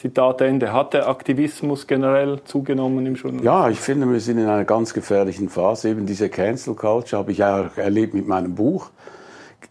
Zitat 0.01 0.41
Ende. 0.41 0.73
Hat 0.73 0.95
der 0.95 1.07
Aktivismus 1.07 1.85
generell 1.85 2.39
zugenommen 2.43 3.05
im 3.05 3.13
Journalismus? 3.13 3.45
Ja, 3.45 3.69
ich 3.69 3.79
finde, 3.79 4.11
wir 4.11 4.19
sind 4.19 4.39
in 4.39 4.47
einer 4.47 4.65
ganz 4.65 4.95
gefährlichen 4.95 5.47
Phase. 5.47 5.89
Eben 5.89 6.07
diese 6.07 6.27
Cancel 6.27 6.73
Culture 6.73 7.19
habe 7.19 7.31
ich 7.31 7.43
auch 7.43 7.77
erlebt 7.77 8.15
mit 8.15 8.27
meinem 8.27 8.55
Buch. 8.55 8.89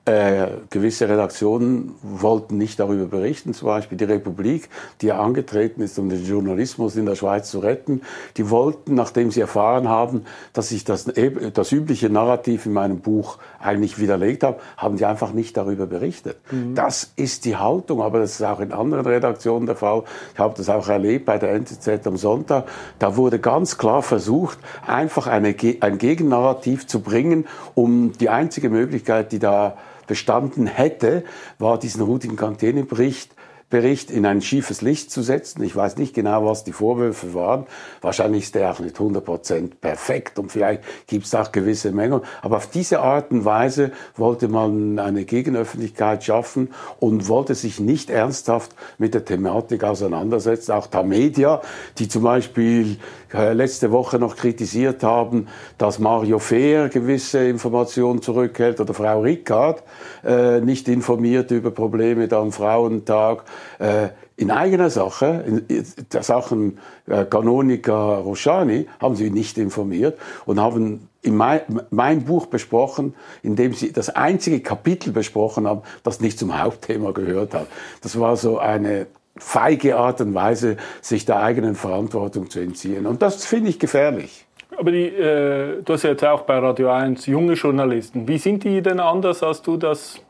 Äh, 0.07 0.47
gewisse 0.71 1.09
Redaktionen 1.09 1.95
wollten 2.03 2.57
nicht 2.57 2.81
darüber 2.81 3.05
berichten, 3.05 3.53
zum 3.53 3.69
Beispiel 3.69 3.99
die 3.99 4.05
Republik, 4.05 4.71
die 5.03 5.07
ja 5.07 5.21
angetreten 5.21 5.83
ist, 5.83 5.99
um 5.99 6.09
den 6.09 6.25
Journalismus 6.25 6.97
in 6.97 7.05
der 7.07 7.17
Schweiz 7.17 7.51
zu 7.51 7.59
retten. 7.59 8.01
Die 8.39 8.49
wollten, 8.49 8.95
nachdem 8.95 9.31
sie 9.31 9.41
erfahren 9.41 9.89
haben, 9.89 10.25
dass 10.53 10.73
ich 10.73 10.85
das, 10.85 11.05
das 11.53 11.73
übliche 11.73 12.09
Narrativ 12.09 12.65
in 12.67 12.73
meinem 12.73 13.01
Buch 13.01 13.39
eigentlich 13.61 13.99
widerlegt 13.99 14.43
habe, 14.43 14.59
haben 14.79 14.97
die 14.97 15.05
einfach 15.05 15.33
nicht 15.33 15.57
darüber 15.57 15.87
berichtet. 15.87 16.39
Mhm. 16.51 16.75
Das 16.75 17.13
ist 17.17 17.45
die 17.45 17.57
Haltung, 17.57 18.01
aber 18.01 18.21
das 18.21 18.33
ist 18.33 18.43
auch 18.43 18.61
in 18.61 18.73
anderen 18.73 19.07
Redaktionen 19.07 19.67
der 19.67 19.77
Fall. 19.77 20.05
Ich 20.33 20.41
habe 20.41 20.55
das 20.57 20.71
auch 20.71 20.89
erlebt 20.89 21.27
bei 21.27 21.37
der 21.37 21.53
NZZ 21.53 22.07
am 22.07 22.17
Sonntag. 22.17 22.65
Da 22.99 23.17
wurde 23.17 23.39
ganz 23.39 23.77
klar 23.77 24.03
versucht, 24.03 24.59
einfach 24.87 25.27
eine, 25.27 25.55
ein 25.81 25.99
Gegennarrativ 25.99 26.87
zu 26.87 27.01
bringen, 27.01 27.47
um 27.75 28.13
die 28.13 28.31
einzige 28.31 28.71
Möglichkeit, 28.71 29.31
die 29.33 29.39
da 29.39 29.77
bestanden 30.11 30.67
hätte, 30.67 31.23
war 31.61 31.79
diesen 31.79 32.03
Rudigen 32.03 32.35
Kantine-Bericht 32.35 33.33
Bericht 33.71 34.11
in 34.11 34.27
ein 34.27 34.43
schiefes 34.43 34.83
Licht 34.83 35.13
zu 35.13 35.23
setzen. 35.23 35.63
Ich 35.63 35.75
weiß 35.77 35.97
nicht 35.97 36.13
genau, 36.13 36.45
was 36.45 36.65
die 36.65 36.73
Vorwürfe 36.73 37.35
waren. 37.35 37.67
Wahrscheinlich 38.01 38.45
ist 38.45 38.57
der 38.57 38.73
auch 38.73 38.81
nicht 38.81 38.97
100% 38.97 39.71
perfekt 39.81 40.41
und 40.41 40.51
vielleicht 40.51 40.83
gibt 41.07 41.27
es 41.27 41.35
auch 41.37 41.53
gewisse 41.53 41.93
Mängel. 41.93 42.23
Aber 42.43 42.57
auf 42.57 42.67
diese 42.67 43.01
Art 43.01 43.31
und 43.31 43.45
Weise 43.45 43.93
wollte 44.17 44.49
man 44.49 44.99
eine 44.99 45.25
Gegenöffentlichkeit 45.25 46.25
schaffen 46.25 46.75
und 46.99 47.29
wollte 47.29 47.55
sich 47.55 47.79
nicht 47.79 48.11
ernsthaft 48.11 48.75
mit 48.99 49.15
der 49.15 49.25
Thematik 49.25 49.85
auseinandersetzen. 49.85 50.73
Auch 50.73 50.89
da 50.89 51.05
Media, 51.05 51.63
die 51.99 52.09
zum 52.09 52.25
Beispiel 52.25 52.99
äh, 53.33 53.53
letzte 53.53 53.93
Woche 53.93 54.19
noch 54.19 54.35
kritisiert 54.35 55.05
haben, 55.05 55.47
dass 55.79 56.01
Mario 56.01 56.41
Fehr 56.41 56.89
gewisse 56.89 57.47
Informationen 57.47 58.21
zurückhält 58.21 58.81
oder 58.81 58.95
Frau 58.95 59.21
Rickard 59.21 59.85
äh, 60.25 60.61
nicht 60.61 60.89
informiert 60.89 61.53
über 61.53 61.71
Probleme 61.71 62.27
da 62.27 62.41
am 62.41 62.51
Frauentag. 62.51 63.45
Äh, 63.79 64.09
in 64.37 64.51
eigener 64.51 64.89
Sache, 64.89 65.45
in 65.47 65.85
der 66.13 66.23
Sachen 66.23 66.79
äh, 67.07 67.25
Kanoniker 67.25 67.93
Roshani, 67.95 68.87
haben 69.01 69.15
sie 69.15 69.31
nicht 69.31 69.59
informiert 69.59 70.19
und 70.47 70.59
haben 70.59 71.09
in 71.23 71.37
mein, 71.37 71.61
mein, 71.91 72.25
Buch 72.25 72.47
besprochen, 72.47 73.15
in 73.43 73.57
dem 73.57 73.75
sie 73.75 73.93
das 73.93 74.09
einzige 74.09 74.61
Kapitel 74.61 75.13
besprochen 75.13 75.67
haben, 75.67 75.83
das 76.03 76.21
nicht 76.21 76.39
zum 76.39 76.59
Hauptthema 76.59 77.13
gehört 77.13 77.53
hat. 77.53 77.67
Das 78.03 78.19
war 78.19 78.37
so 78.37 78.59
eine 78.59 79.07
feige 79.37 79.97
Art 79.97 80.21
und 80.21 80.35
Weise, 80.35 80.77
sich 81.03 81.27
der 81.27 81.43
eigenen 81.43 81.75
Verantwortung 81.75 82.49
zu 82.49 82.61
entziehen. 82.61 83.07
Und 83.07 83.23
das 83.23 83.45
finde 83.45 83.71
ich 83.71 83.79
gefährlich. 83.79 84.47
Aber 84.79 84.93
die, 84.93 85.09
äh, 85.09 85.83
du 85.83 85.93
hast 85.93 86.05
ja 86.05 86.11
jetzt 86.11 86.25
auch 86.25 86.43
bei 86.43 86.59
Radio 86.59 86.91
1 86.91 87.27
junge 87.27 87.53
Journalisten. 87.55 88.27
Wie 88.27 88.39
sind 88.39 88.65
die 88.65 88.81
denn 88.81 89.01
anders, 89.01 89.43
als 89.43 89.61
du 89.61 89.77
das 89.77 90.21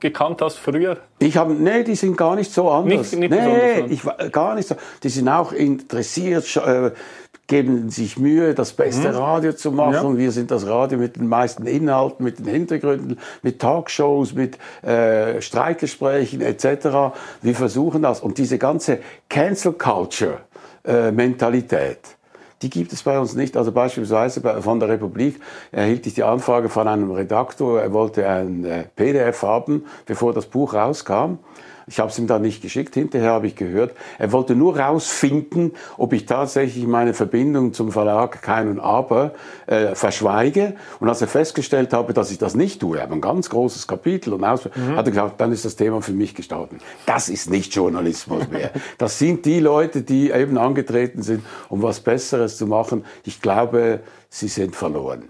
gekannt 0.00 0.42
hast 0.42 0.58
früher? 0.58 0.98
Ich 1.18 1.36
habe, 1.36 1.54
nee, 1.54 1.84
die 1.84 1.94
sind 1.94 2.16
gar 2.16 2.34
nicht 2.34 2.52
so 2.52 2.70
anders. 2.70 3.12
Nicht, 3.12 3.30
nicht 3.30 3.30
nee, 3.30 3.80
ich, 3.88 4.02
gar 4.32 4.54
nicht 4.54 4.68
so. 4.68 4.76
Die 5.02 5.08
sind 5.08 5.28
auch 5.28 5.52
interessiert, 5.52 6.56
äh, 6.56 6.90
geben 7.46 7.90
sich 7.90 8.18
Mühe, 8.18 8.54
das 8.54 8.72
beste 8.72 9.08
mhm. 9.10 9.16
Radio 9.16 9.52
zu 9.52 9.72
machen. 9.72 10.12
Ja. 10.12 10.18
Wir 10.18 10.32
sind 10.32 10.50
das 10.50 10.66
Radio 10.66 10.98
mit 10.98 11.16
den 11.16 11.28
meisten 11.28 11.66
Inhalten, 11.66 12.24
mit 12.24 12.38
den 12.38 12.46
Hintergründen, 12.46 13.18
mit 13.42 13.60
Talkshows, 13.60 14.32
mit 14.32 14.58
äh, 14.82 15.40
Streikgesprächen 15.40 16.40
etc. 16.40 17.14
Wir 17.42 17.54
versuchen 17.54 18.02
das. 18.02 18.20
Und 18.20 18.38
diese 18.38 18.58
ganze 18.58 19.00
Cancel 19.28 19.72
Culture 19.74 20.38
äh, 20.84 21.10
Mentalität, 21.10 22.16
die 22.62 22.70
gibt 22.70 22.92
es 22.92 23.02
bei 23.02 23.18
uns 23.18 23.34
nicht. 23.34 23.56
Also 23.56 23.72
beispielsweise 23.72 24.40
von 24.62 24.80
der 24.80 24.88
Republik 24.88 25.40
erhielt 25.70 26.06
ich 26.06 26.14
die 26.14 26.22
Anfrage 26.22 26.68
von 26.68 26.88
einem 26.88 27.10
Redaktor, 27.10 27.80
er 27.80 27.92
wollte 27.92 28.28
ein 28.28 28.64
äh, 28.64 28.84
PDF 28.94 29.42
haben, 29.42 29.84
bevor 30.06 30.32
das 30.32 30.46
Buch 30.46 30.74
rauskam. 30.74 31.38
Ich 31.86 31.98
habe 31.98 32.10
es 32.10 32.18
ihm 32.18 32.26
dann 32.26 32.42
nicht 32.42 32.62
geschickt. 32.62 32.94
Hinterher 32.94 33.30
habe 33.30 33.46
ich 33.46 33.56
gehört, 33.56 33.94
er 34.18 34.32
wollte 34.32 34.54
nur 34.54 34.78
rausfinden, 34.78 35.72
ob 35.96 36.12
ich 36.12 36.26
tatsächlich 36.26 36.86
meine 36.86 37.14
Verbindung 37.14 37.72
zum 37.72 37.92
Verlag 37.92 38.42
Kein 38.42 38.68
und 38.68 38.80
Aber 38.80 39.32
äh, 39.66 39.94
verschweige. 39.94 40.74
Und 41.00 41.08
als 41.08 41.20
er 41.20 41.28
festgestellt 41.28 41.92
habe, 41.92 42.12
dass 42.12 42.30
ich 42.30 42.38
das 42.38 42.54
nicht 42.54 42.80
tue, 42.80 42.96
er 42.96 43.04
habe 43.04 43.14
ein 43.14 43.20
ganz 43.20 43.50
großes 43.50 43.86
Kapitel 43.86 44.32
und 44.32 44.44
aus, 44.44 44.64
mhm. 44.64 44.96
hat 44.96 45.06
er 45.06 45.10
gesagt, 45.10 45.40
dann 45.40 45.52
ist 45.52 45.64
das 45.64 45.76
Thema 45.76 46.02
für 46.02 46.12
mich 46.12 46.34
gestorben. 46.34 46.78
Das 47.06 47.28
ist 47.28 47.50
nicht 47.50 47.74
Journalismus 47.74 48.48
mehr. 48.48 48.70
Das 48.98 49.18
sind 49.18 49.46
die 49.46 49.58
Leute, 49.58 50.02
die 50.02 50.30
eben 50.30 50.58
angetreten 50.58 51.22
sind, 51.22 51.44
um 51.68 51.82
was 51.82 52.00
Besseres 52.00 52.56
zu 52.56 52.66
machen. 52.66 53.04
Ich 53.24 53.40
glaube, 53.40 54.00
sie 54.28 54.48
sind 54.48 54.76
verloren. 54.76 55.24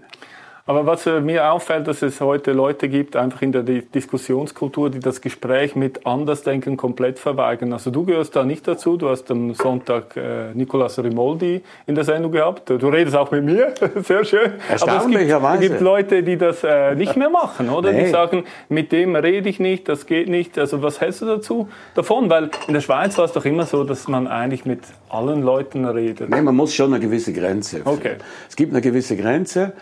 Aber 0.65 0.85
was 0.85 1.05
äh, 1.05 1.19
mir 1.19 1.51
auffällt, 1.51 1.89
dass 1.89 2.01
es 2.01 2.21
heute 2.21 2.53
Leute 2.53 2.87
gibt, 2.87 3.17
einfach 3.17 3.41
in 3.41 3.51
der 3.51 3.63
Diskussionskultur, 3.63 4.89
die 4.89 4.99
das 4.99 5.19
Gespräch 5.19 5.75
mit 5.75 6.05
Andersdenken 6.05 6.77
komplett 6.77 7.19
verweigern. 7.19 7.73
Also 7.73 7.91
du 7.91 8.05
gehörst 8.05 8.33
da 8.37 8.45
nicht 8.45 8.65
dazu. 8.65 8.95
Du 8.95 9.09
hast 9.09 9.29
am 9.29 9.53
Sonntag 9.55 10.15
äh, 10.15 10.53
Nicolas 10.53 10.97
Rimoldi 10.97 11.61
in 11.85 11.95
der 11.95 12.05
Sendung 12.05 12.31
gehabt. 12.31 12.69
Du 12.69 12.87
redest 12.87 13.13
auch 13.17 13.29
mit 13.31 13.43
mir. 13.43 13.73
Sehr 14.03 14.23
schön. 14.23 14.53
Erstaunlicherweise. 14.69 15.35
Aber 15.35 15.53
es 15.55 15.59
gibt, 15.59 15.71
gibt 15.73 15.81
Leute, 15.81 16.23
die 16.23 16.37
das 16.37 16.63
äh, 16.63 16.95
nicht 16.95 17.17
mehr 17.17 17.29
machen, 17.29 17.69
oder? 17.69 17.91
Nee. 17.91 18.05
Die 18.05 18.09
sagen, 18.09 18.45
mit 18.69 18.93
dem 18.93 19.17
rede 19.17 19.49
ich 19.49 19.59
nicht, 19.59 19.89
das 19.89 20.05
geht 20.05 20.29
nicht. 20.29 20.57
Also 20.57 20.81
was 20.81 21.01
hältst 21.01 21.23
du 21.23 21.25
dazu 21.25 21.67
davon? 21.93 22.29
Weil 22.29 22.51
in 22.69 22.73
der 22.73 22.81
Schweiz 22.81 23.17
war 23.17 23.25
es 23.25 23.33
doch 23.33 23.43
immer 23.43 23.65
so, 23.65 23.83
dass 23.83 24.07
man 24.07 24.27
eigentlich 24.27 24.63
mit 24.63 24.79
allen 25.09 25.43
Leuten 25.43 25.83
redet. 25.83 26.29
Nee, 26.29 26.41
man 26.41 26.55
muss 26.55 26.73
schon 26.73 26.93
eine 26.93 27.03
gewisse 27.03 27.33
Grenze. 27.33 27.81
Okay. 27.83 28.15
Es 28.47 28.55
gibt 28.55 28.71
eine 28.71 28.79
gewisse 28.79 29.17
Grenze. 29.17 29.73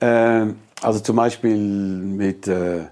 Äh, 0.00 0.46
also 0.82 1.00
zum 1.00 1.16
Beispiel 1.16 1.56
mit 1.56 2.48
äh, 2.48 2.86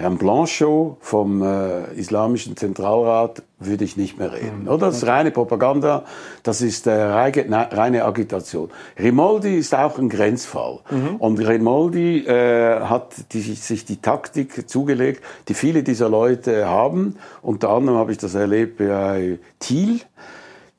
Herrn 0.00 0.16
Blanchot 0.16 0.96
vom 1.00 1.42
äh, 1.42 1.92
Islamischen 1.94 2.56
Zentralrat 2.56 3.42
würde 3.58 3.84
ich 3.84 3.98
nicht 3.98 4.18
mehr 4.18 4.32
reden. 4.32 4.62
Mhm. 4.62 4.68
Oder? 4.68 4.86
Das 4.86 4.96
ist 4.96 5.06
reine 5.06 5.30
Propaganda, 5.30 6.04
das 6.42 6.62
ist 6.62 6.86
äh, 6.86 6.90
reine, 6.90 7.68
reine 7.70 8.04
Agitation. 8.04 8.70
Rimoldi 8.98 9.58
ist 9.58 9.74
auch 9.74 9.98
ein 9.98 10.08
Grenzfall. 10.08 10.80
Mhm. 10.90 11.16
Und 11.16 11.38
Rimoldi 11.38 12.26
äh, 12.26 12.80
hat 12.80 13.32
die, 13.32 13.40
sich 13.40 13.84
die 13.84 14.00
Taktik 14.00 14.68
zugelegt, 14.68 15.22
die 15.48 15.54
viele 15.54 15.82
dieser 15.82 16.08
Leute 16.08 16.66
haben. 16.66 17.16
Unter 17.42 17.68
anderem 17.68 17.98
habe 17.98 18.12
ich 18.12 18.18
das 18.18 18.34
erlebt 18.34 18.78
bei 18.78 19.38
Thiel 19.58 20.00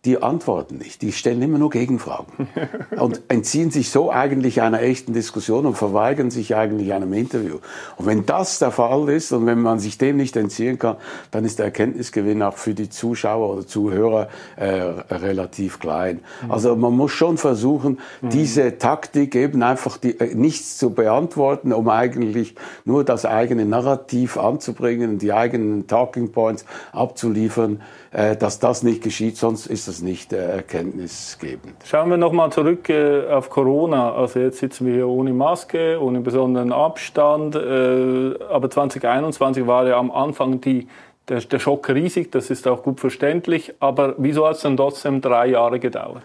die 0.06 0.24
antworten 0.24 0.78
nicht. 0.78 1.04
Die 1.04 1.12
stellen 1.12 1.44
immer 1.44 1.60
nur 1.60 1.70
Gegenfragen 1.70 2.48
und 2.98 3.22
entziehen 3.28 3.70
sich 3.70 3.92
so 3.92 4.12
eigentlich 4.12 4.62
einer 4.62 4.82
echten 4.82 5.14
Diskussion 5.14 5.68
und 5.68 5.76
verweigern 5.76 6.32
sich 6.32 6.56
eigentlich 6.56 6.94
einem 6.94 7.14
Interview. 7.14 7.60
Und 7.98 8.08
wenn 8.08 8.26
das 8.26 8.58
der 8.58 8.72
Fall 8.72 9.10
ist 9.10 9.32
und 9.32 9.46
wenn 9.46 9.62
man 9.62 9.78
sich 9.78 10.00
dem 10.00 10.18
nicht 10.18 10.36
entziehen 10.36 10.80
kann, 10.80 10.96
dann 11.30 11.46
ist 11.46 11.60
der 11.60 11.66
Erkenntnisgewinn 11.66 12.42
auch 12.42 12.58
für 12.58 12.74
die 12.74 12.90
Zuschauer 12.90 13.54
oder 13.54 13.68
Zuhörer 13.68 14.30
äh, 14.56 14.66
relativ 14.66 15.80
klein. 15.80 16.22
Mhm. 16.46 16.52
Also 16.52 16.76
man 16.76 16.98
muss 16.98 17.12
schon 17.12 17.38
versuchen, 17.38 18.00
mhm. 18.22 18.30
diese 18.30 18.80
Taktik 18.80 19.36
eben 19.36 19.62
einfach 19.62 19.98
die, 19.98 20.20
äh, 20.20 20.34
nichts 20.34 20.80
zu 20.80 20.96
beantworten, 20.96 21.74
um 21.74 21.88
eigentlich 21.90 22.56
nur 22.86 23.04
das 23.04 23.26
eigene 23.26 23.66
Narrativ 23.66 24.38
anzubringen, 24.38 25.20
die 25.20 25.32
eigenen 25.32 25.86
Talking 25.86 26.32
Points 26.32 26.66
abzuliefern, 26.92 27.84
äh, 28.10 28.36
dass 28.36 28.58
das 28.58 28.82
nicht 28.82 29.04
geschieht, 29.04 29.38
sonst 29.38 29.68
ist 29.68 29.91
das 29.92 30.02
nicht 30.02 30.32
äh, 30.32 30.38
erkenntnisgebend. 30.38 31.76
Schauen 31.86 32.10
wir 32.10 32.18
nochmal 32.18 32.52
zurück 32.52 32.90
äh, 32.90 33.28
auf 33.28 33.50
Corona. 33.50 34.14
Also 34.14 34.40
jetzt 34.40 34.60
sitzen 34.60 34.88
wir 34.88 34.94
hier 34.94 35.08
ohne 35.08 35.34
Maske, 35.34 36.02
ohne 36.02 36.22
besonderen 36.22 36.72
Abstand, 36.72 37.56
äh, 37.56 38.34
aber 38.50 38.70
2021 38.70 39.68
war 39.68 39.88
ja 39.88 39.98
am 39.98 40.12
Anfang 40.12 40.62
die 40.62 40.88
der, 41.28 41.40
der 41.40 41.60
Schock 41.60 41.88
riesig, 41.90 42.32
das 42.32 42.50
ist 42.50 42.68
auch 42.68 42.84
gut 42.84 43.00
verständlich, 43.00 43.74
aber 43.80 44.16
wieso 44.18 44.48
hat 44.48 44.56
es 44.56 44.62
dann 44.62 44.76
trotzdem 44.76 45.22
drei 45.22 45.48
Jahre 45.48 45.80
gedauert? 45.80 46.24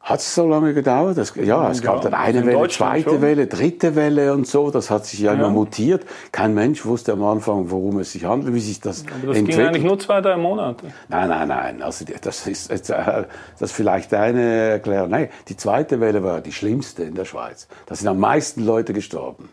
Hat 0.00 0.20
es 0.20 0.34
so 0.34 0.48
lange 0.48 0.72
gedauert? 0.72 1.18
Das, 1.18 1.34
ja, 1.36 1.70
es 1.70 1.82
gab 1.82 2.00
dann 2.00 2.14
eine 2.14 2.46
Welle, 2.46 2.68
zweite 2.68 3.10
schon. 3.10 3.20
Welle, 3.20 3.46
dritte 3.46 3.94
Welle 3.96 4.32
und 4.32 4.46
so. 4.46 4.70
Das 4.70 4.90
hat 4.90 5.04
sich 5.04 5.20
ja, 5.20 5.32
ja, 5.32 5.38
immer 5.38 5.50
mutiert. 5.50 6.06
Kein 6.32 6.54
Mensch 6.54 6.86
wusste 6.86 7.12
am 7.12 7.22
Anfang, 7.22 7.70
worum 7.70 7.98
es 7.98 8.12
sich 8.12 8.24
handelt, 8.24 8.54
wie 8.54 8.60
sich 8.60 8.80
das 8.80 9.02
Aber 9.02 9.26
das 9.28 9.36
entwickelt. 9.36 9.58
ging 9.58 9.66
eigentlich 9.66 9.84
nur 9.84 9.98
zwei, 9.98 10.22
drei 10.22 10.38
Monate. 10.38 10.86
Nein, 11.08 11.28
nein, 11.28 11.48
nein. 11.48 11.82
Also 11.82 12.06
das 12.22 12.46
ist 12.46 12.70
äh, 12.70 12.78
das 12.88 13.26
ist 13.60 13.72
vielleicht 13.72 14.14
eine 14.14 14.42
Erklärung. 14.42 15.10
Nein, 15.10 15.28
die 15.48 15.56
zweite 15.56 16.00
Welle 16.00 16.22
war 16.22 16.40
die 16.40 16.52
schlimmste 16.52 17.02
in 17.02 17.14
der 17.14 17.26
Schweiz. 17.26 17.68
Da 17.84 17.94
sind 17.94 18.08
am 18.08 18.18
meisten 18.18 18.64
Leute 18.64 18.94
gestorben. 18.94 19.50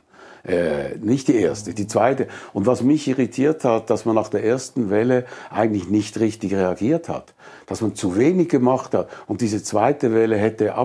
Äh, 0.48 0.96
nicht 1.02 1.28
die 1.28 1.36
erste, 1.36 1.74
die 1.74 1.88
zweite. 1.88 2.28
Und 2.54 2.66
was 2.66 2.82
mich 2.82 3.08
irritiert 3.08 3.66
hat, 3.66 3.90
dass 3.90 4.06
man 4.06 4.16
nach 4.16 4.30
der 4.30 4.46
ersten 4.46 4.90
Welle 4.90 5.26
eigentlich 5.50 5.90
nicht 5.90 6.20
richtig 6.20 6.54
reagiert 6.54 7.10
hat. 7.10 7.34
Dass 7.66 7.82
man 7.82 7.96
zu 7.96 8.18
wenig 8.18 8.48
gemacht 8.48 8.94
hat. 8.94 9.10
Und 9.28 9.42
diese 9.42 9.62
zweite 9.62 10.14
Welle 10.14 10.38
hätte 10.38 10.76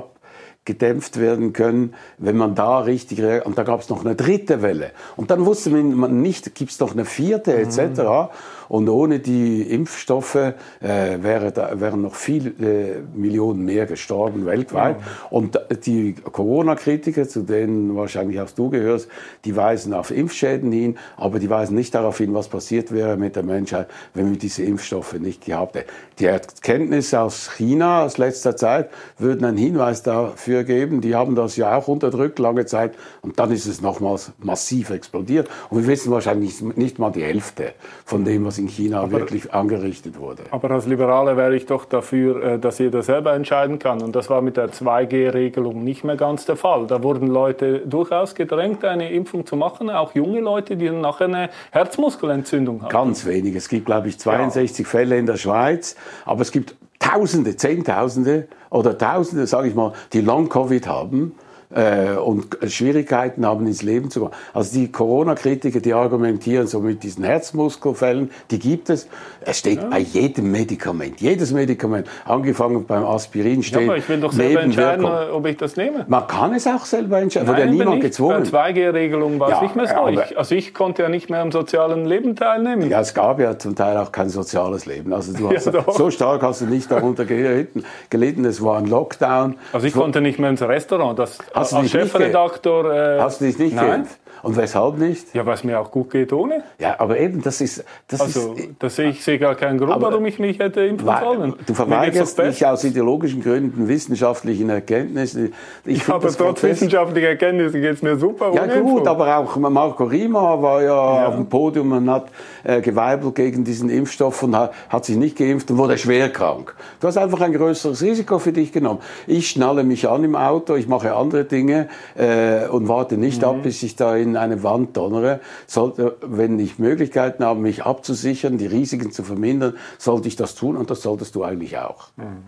abgedämpft 0.62 1.18
werden 1.18 1.52
können, 1.52 1.94
wenn 2.18 2.36
man 2.36 2.54
da 2.54 2.78
richtig 2.80 3.20
reagiert. 3.20 3.46
Und 3.46 3.58
da 3.58 3.64
gab 3.64 3.80
es 3.80 3.88
noch 3.88 4.04
eine 4.04 4.14
dritte 4.14 4.62
Welle. 4.62 4.92
Und 5.16 5.32
dann 5.32 5.44
wusste 5.44 5.70
man 5.70 6.22
nicht, 6.22 6.54
gibt 6.54 6.70
es 6.70 6.78
noch 6.78 6.92
eine 6.92 7.04
vierte 7.04 7.54
etc. 7.54 7.78
Mhm. 7.78 8.28
Und 8.68 8.88
ohne 8.88 9.18
die 9.18 9.62
Impfstoffe 9.62 10.36
äh, 10.36 10.54
wäre 10.80 11.50
da, 11.50 11.80
wären 11.80 12.02
noch 12.02 12.14
viele 12.14 12.50
äh, 12.50 13.02
Millionen 13.12 13.64
mehr 13.64 13.86
gestorben 13.86 14.46
weltweit. 14.46 14.98
Ja. 15.00 15.06
Und 15.30 15.58
die 15.84 16.14
Corona-Kritiker, 16.14 17.28
zu 17.28 17.42
denen 17.42 17.96
wahrscheinlich 17.96 18.40
auch 18.40 18.50
du 18.50 18.70
gehörst, 18.70 19.08
die 19.44 19.56
weisen 19.56 19.92
auf 19.92 20.12
Impfschäden 20.12 20.70
hin, 20.70 20.96
aber 21.16 21.40
die 21.40 21.50
weisen 21.50 21.74
nicht 21.74 21.94
darauf 21.94 22.18
hin, 22.18 22.34
was 22.34 22.48
passiert 22.48 22.92
wäre 22.92 23.16
mit 23.16 23.34
der 23.34 23.42
Menschheit, 23.42 23.88
wenn 24.14 24.30
wir 24.30 24.38
diese 24.38 24.62
Impfstoffe 24.62 25.14
nicht 25.14 25.44
gehabt 25.44 25.74
hätten. 25.74 25.90
Die 26.20 26.26
Erkenntnisse 26.26 27.20
aus 27.20 27.50
China 27.50 28.04
aus 28.04 28.16
letzter 28.16 28.56
Zeit 28.56 28.90
würden 29.18 29.44
einen 29.44 29.58
Hinweis 29.58 30.02
dafür 30.02 30.51
geben. 30.60 31.00
Die 31.00 31.14
haben 31.14 31.34
das 31.34 31.56
ja 31.56 31.76
auch 31.76 31.88
unterdrückt 31.88 32.38
lange 32.38 32.66
Zeit 32.66 32.94
und 33.22 33.38
dann 33.38 33.50
ist 33.50 33.66
es 33.66 33.80
nochmals 33.80 34.32
massiv 34.38 34.90
explodiert. 34.90 35.48
Und 35.70 35.80
wir 35.80 35.86
wissen 35.86 36.12
wahrscheinlich 36.12 36.60
nicht 36.60 36.98
mal 36.98 37.10
die 37.10 37.22
Hälfte 37.22 37.72
von 38.04 38.24
dem, 38.24 38.44
was 38.44 38.58
in 38.58 38.68
China 38.68 39.00
aber, 39.00 39.12
wirklich 39.12 39.52
angerichtet 39.52 40.18
wurde. 40.18 40.42
Aber 40.50 40.70
als 40.70 40.86
Liberale 40.86 41.36
wäre 41.36 41.56
ich 41.56 41.66
doch 41.66 41.84
dafür, 41.84 42.42
äh, 42.42 42.58
dass 42.58 42.78
jeder 42.78 43.02
selber 43.02 43.34
entscheiden 43.34 43.78
kann. 43.78 44.02
Und 44.02 44.14
das 44.14 44.30
war 44.30 44.42
mit 44.42 44.56
der 44.56 44.70
2G-Regelung 44.70 45.82
nicht 45.82 46.04
mehr 46.04 46.16
ganz 46.16 46.44
der 46.44 46.56
Fall. 46.56 46.86
Da 46.86 47.02
wurden 47.02 47.26
Leute 47.26 47.80
durchaus 47.80 48.34
gedrängt, 48.34 48.84
eine 48.84 49.10
Impfung 49.12 49.46
zu 49.46 49.56
machen, 49.56 49.90
auch 49.90 50.14
junge 50.14 50.40
Leute, 50.40 50.76
die 50.76 50.86
dann 50.86 51.00
nachher 51.00 51.26
eine 51.26 51.50
Herzmuskelentzündung 51.70 52.82
haben. 52.82 52.90
Ganz 52.90 53.24
wenig. 53.26 53.54
Es 53.54 53.68
gibt, 53.68 53.86
glaube 53.86 54.08
ich, 54.08 54.18
62 54.18 54.86
ja. 54.86 54.90
Fälle 54.90 55.18
in 55.18 55.26
der 55.26 55.36
Schweiz, 55.36 55.96
aber 56.24 56.42
es 56.42 56.52
gibt 56.52 56.76
Tausende, 57.02 57.56
Zehntausende 57.56 58.48
oder 58.70 58.96
Tausende, 58.96 59.46
sage 59.46 59.68
ich 59.68 59.74
mal, 59.74 59.92
die 60.12 60.20
Long-Covid 60.20 60.86
haben 60.86 61.34
äh, 61.74 62.16
und 62.16 62.58
Schwierigkeiten 62.66 63.46
haben, 63.46 63.66
ins 63.66 63.82
Leben 63.82 64.10
zu 64.10 64.20
kommen. 64.20 64.32
Also 64.52 64.78
die 64.78 64.90
Corona-Kritiker, 64.90 65.80
die 65.80 65.92
argumentieren 65.92 66.66
so 66.66 66.80
mit 66.80 67.02
diesen 67.02 67.24
Herzmuskelfällen, 67.24 68.30
die 68.50 68.58
gibt 68.58 68.90
es. 68.90 69.08
Es 69.40 69.58
steht 69.58 69.82
ja. 69.82 69.88
bei 69.88 69.98
jedem 69.98 70.50
Medikament, 70.50 71.20
jedes 71.20 71.52
Medikament, 71.52 72.06
angefangen 72.24 72.86
beim 72.86 73.04
Aspirin 73.04 73.62
steht. 73.62 73.82
Ja, 73.82 73.88
aber 73.88 73.96
ich 73.96 74.08
will 74.08 74.20
doch 74.20 74.32
selber 74.32 74.62
entscheiden, 74.62 75.04
ob 75.04 75.46
ich 75.46 75.56
das 75.56 75.76
nehme. 75.76 76.04
Man 76.08 76.26
kann 76.26 76.54
es 76.54 76.66
auch 76.66 76.84
selber 76.84 77.20
entscheiden, 77.20 77.48
Nein, 77.48 77.56
wird 77.56 77.66
ja 77.66 77.72
niemand 77.72 78.00
gezwungen. 78.00 78.48
Bei 78.50 78.70
2G-Regelung 78.70 79.40
war 79.40 79.52
es 79.52 79.62
nicht 79.62 79.76
mehr 79.76 79.86
so. 79.86 80.08
Ich, 80.08 80.38
also 80.38 80.54
ich 80.54 80.74
konnte 80.74 81.02
ja 81.02 81.08
nicht 81.08 81.30
mehr 81.30 81.40
am 81.40 81.52
sozialen 81.52 82.04
Leben 82.04 82.36
teilnehmen. 82.36 82.88
Ja, 82.90 83.00
es 83.00 83.14
gab 83.14 83.40
ja 83.40 83.58
zum 83.58 83.74
Teil 83.74 83.96
auch 83.96 84.12
kein 84.12 84.28
soziales 84.28 84.86
Leben. 84.86 85.12
Also 85.12 85.32
du 85.32 85.50
hast, 85.54 85.66
ja, 85.66 85.84
so 85.90 86.10
stark 86.10 86.42
hast 86.42 86.60
du 86.60 86.66
nicht 86.66 86.90
darunter 86.90 87.24
gelitten. 87.24 87.84
gelitten. 88.10 88.44
Es 88.44 88.62
war 88.62 88.78
ein 88.78 88.86
Lockdown. 88.86 89.56
Also 89.72 89.86
ich 89.86 89.94
konnte 89.94 90.20
nicht 90.20 90.38
mehr 90.38 90.50
ins 90.50 90.62
Restaurant. 90.62 91.18
Das, 91.18 91.38
Hast 91.62 91.72
du 91.72 91.76
als 91.76 91.90
Chefredaktor. 91.90 92.92
Äh, 92.92 93.20
Hast 93.20 93.40
du 93.40 93.44
dich 93.46 93.58
nicht 93.58 93.74
nein. 93.74 93.86
geimpft? 93.86 94.18
Und 94.42 94.56
weshalb 94.56 94.98
nicht? 94.98 95.34
Ja, 95.34 95.50
es 95.52 95.64
mir 95.64 95.78
auch 95.78 95.90
gut 95.90 96.10
geht 96.10 96.32
ohne. 96.32 96.64
Ja, 96.78 96.96
aber 96.98 97.18
eben, 97.18 97.42
das 97.42 97.60
ist... 97.60 97.84
Das 98.08 98.20
also, 98.20 98.54
ist, 98.54 98.70
das 98.78 98.96
sehe 98.96 99.10
ich 99.10 99.22
sehe 99.22 99.38
gar 99.38 99.54
keinen 99.54 99.78
Grund, 99.78 100.02
warum 100.02 100.26
ich 100.26 100.38
mich 100.38 100.58
hätte 100.58 100.80
impfen 100.82 101.08
sollen. 101.20 101.54
Du 101.66 101.74
verweigerst 101.74 102.38
dich 102.38 102.66
aus 102.66 102.84
ideologischen 102.84 103.42
Gründen 103.42 103.86
wissenschaftlichen 103.88 104.68
Erkenntnissen. 104.68 105.52
Ich 105.84 106.06
ja, 106.06 106.14
aber 106.14 106.30
trotz 106.30 106.62
wissenschaftlicher 106.62 107.28
Erkenntnisse 107.28 107.80
geht 107.80 107.94
es 107.94 108.02
mir 108.02 108.16
super 108.16 108.52
Ja 108.54 108.66
gut, 108.66 108.74
Impfung. 108.74 109.06
aber 109.06 109.36
auch 109.36 109.56
Marco 109.56 110.04
Rima 110.04 110.60
war 110.60 110.82
ja, 110.82 110.88
ja, 110.88 111.26
auf 111.26 111.36
dem 111.36 111.46
Podium 111.46 111.92
und 111.92 112.10
hat 112.10 112.26
äh, 112.64 112.80
geweibelt 112.80 113.34
gegen 113.34 113.64
diesen 113.64 113.90
Impfstoff 113.90 114.42
und 114.42 114.56
hat, 114.56 114.72
hat 114.88 115.04
sich 115.04 115.16
nicht 115.16 115.36
geimpft 115.36 115.70
und 115.70 115.78
wurde 115.78 115.96
schwer 115.98 116.30
krank. 116.30 116.74
Du 117.00 117.06
hast 117.06 117.16
einfach 117.16 117.40
ein 117.40 117.52
größeres 117.52 118.02
Risiko 118.02 118.38
für 118.38 118.52
dich 118.52 118.72
genommen. 118.72 119.00
Ich 119.26 119.50
schnalle 119.50 119.84
mich 119.84 120.08
an 120.08 120.24
im 120.24 120.34
Auto, 120.34 120.74
ich 120.74 120.88
mache 120.88 121.14
andere 121.14 121.44
Dinge 121.44 121.88
äh, 122.16 122.66
und 122.68 122.88
warte 122.88 123.16
nicht 123.16 123.42
mhm. 123.42 123.48
ab, 123.48 123.56
bis 123.62 123.82
ich 123.82 123.96
da 123.96 124.16
in 124.16 124.31
in 124.32 124.36
eine 124.38 124.62
Wand 124.62 124.96
donnere, 124.96 125.40
sollte, 125.66 126.16
wenn 126.22 126.58
ich 126.58 126.78
Möglichkeiten 126.78 127.44
habe, 127.44 127.60
mich 127.60 127.84
abzusichern, 127.84 128.58
die 128.58 128.66
Risiken 128.66 129.12
zu 129.12 129.22
vermindern, 129.22 129.76
sollte 129.98 130.28
ich 130.28 130.36
das 130.36 130.54
tun 130.54 130.76
und 130.76 130.90
das 130.90 131.02
solltest 131.02 131.34
du 131.34 131.44
eigentlich 131.44 131.78
auch. 131.78 132.08
Mhm. 132.16 132.44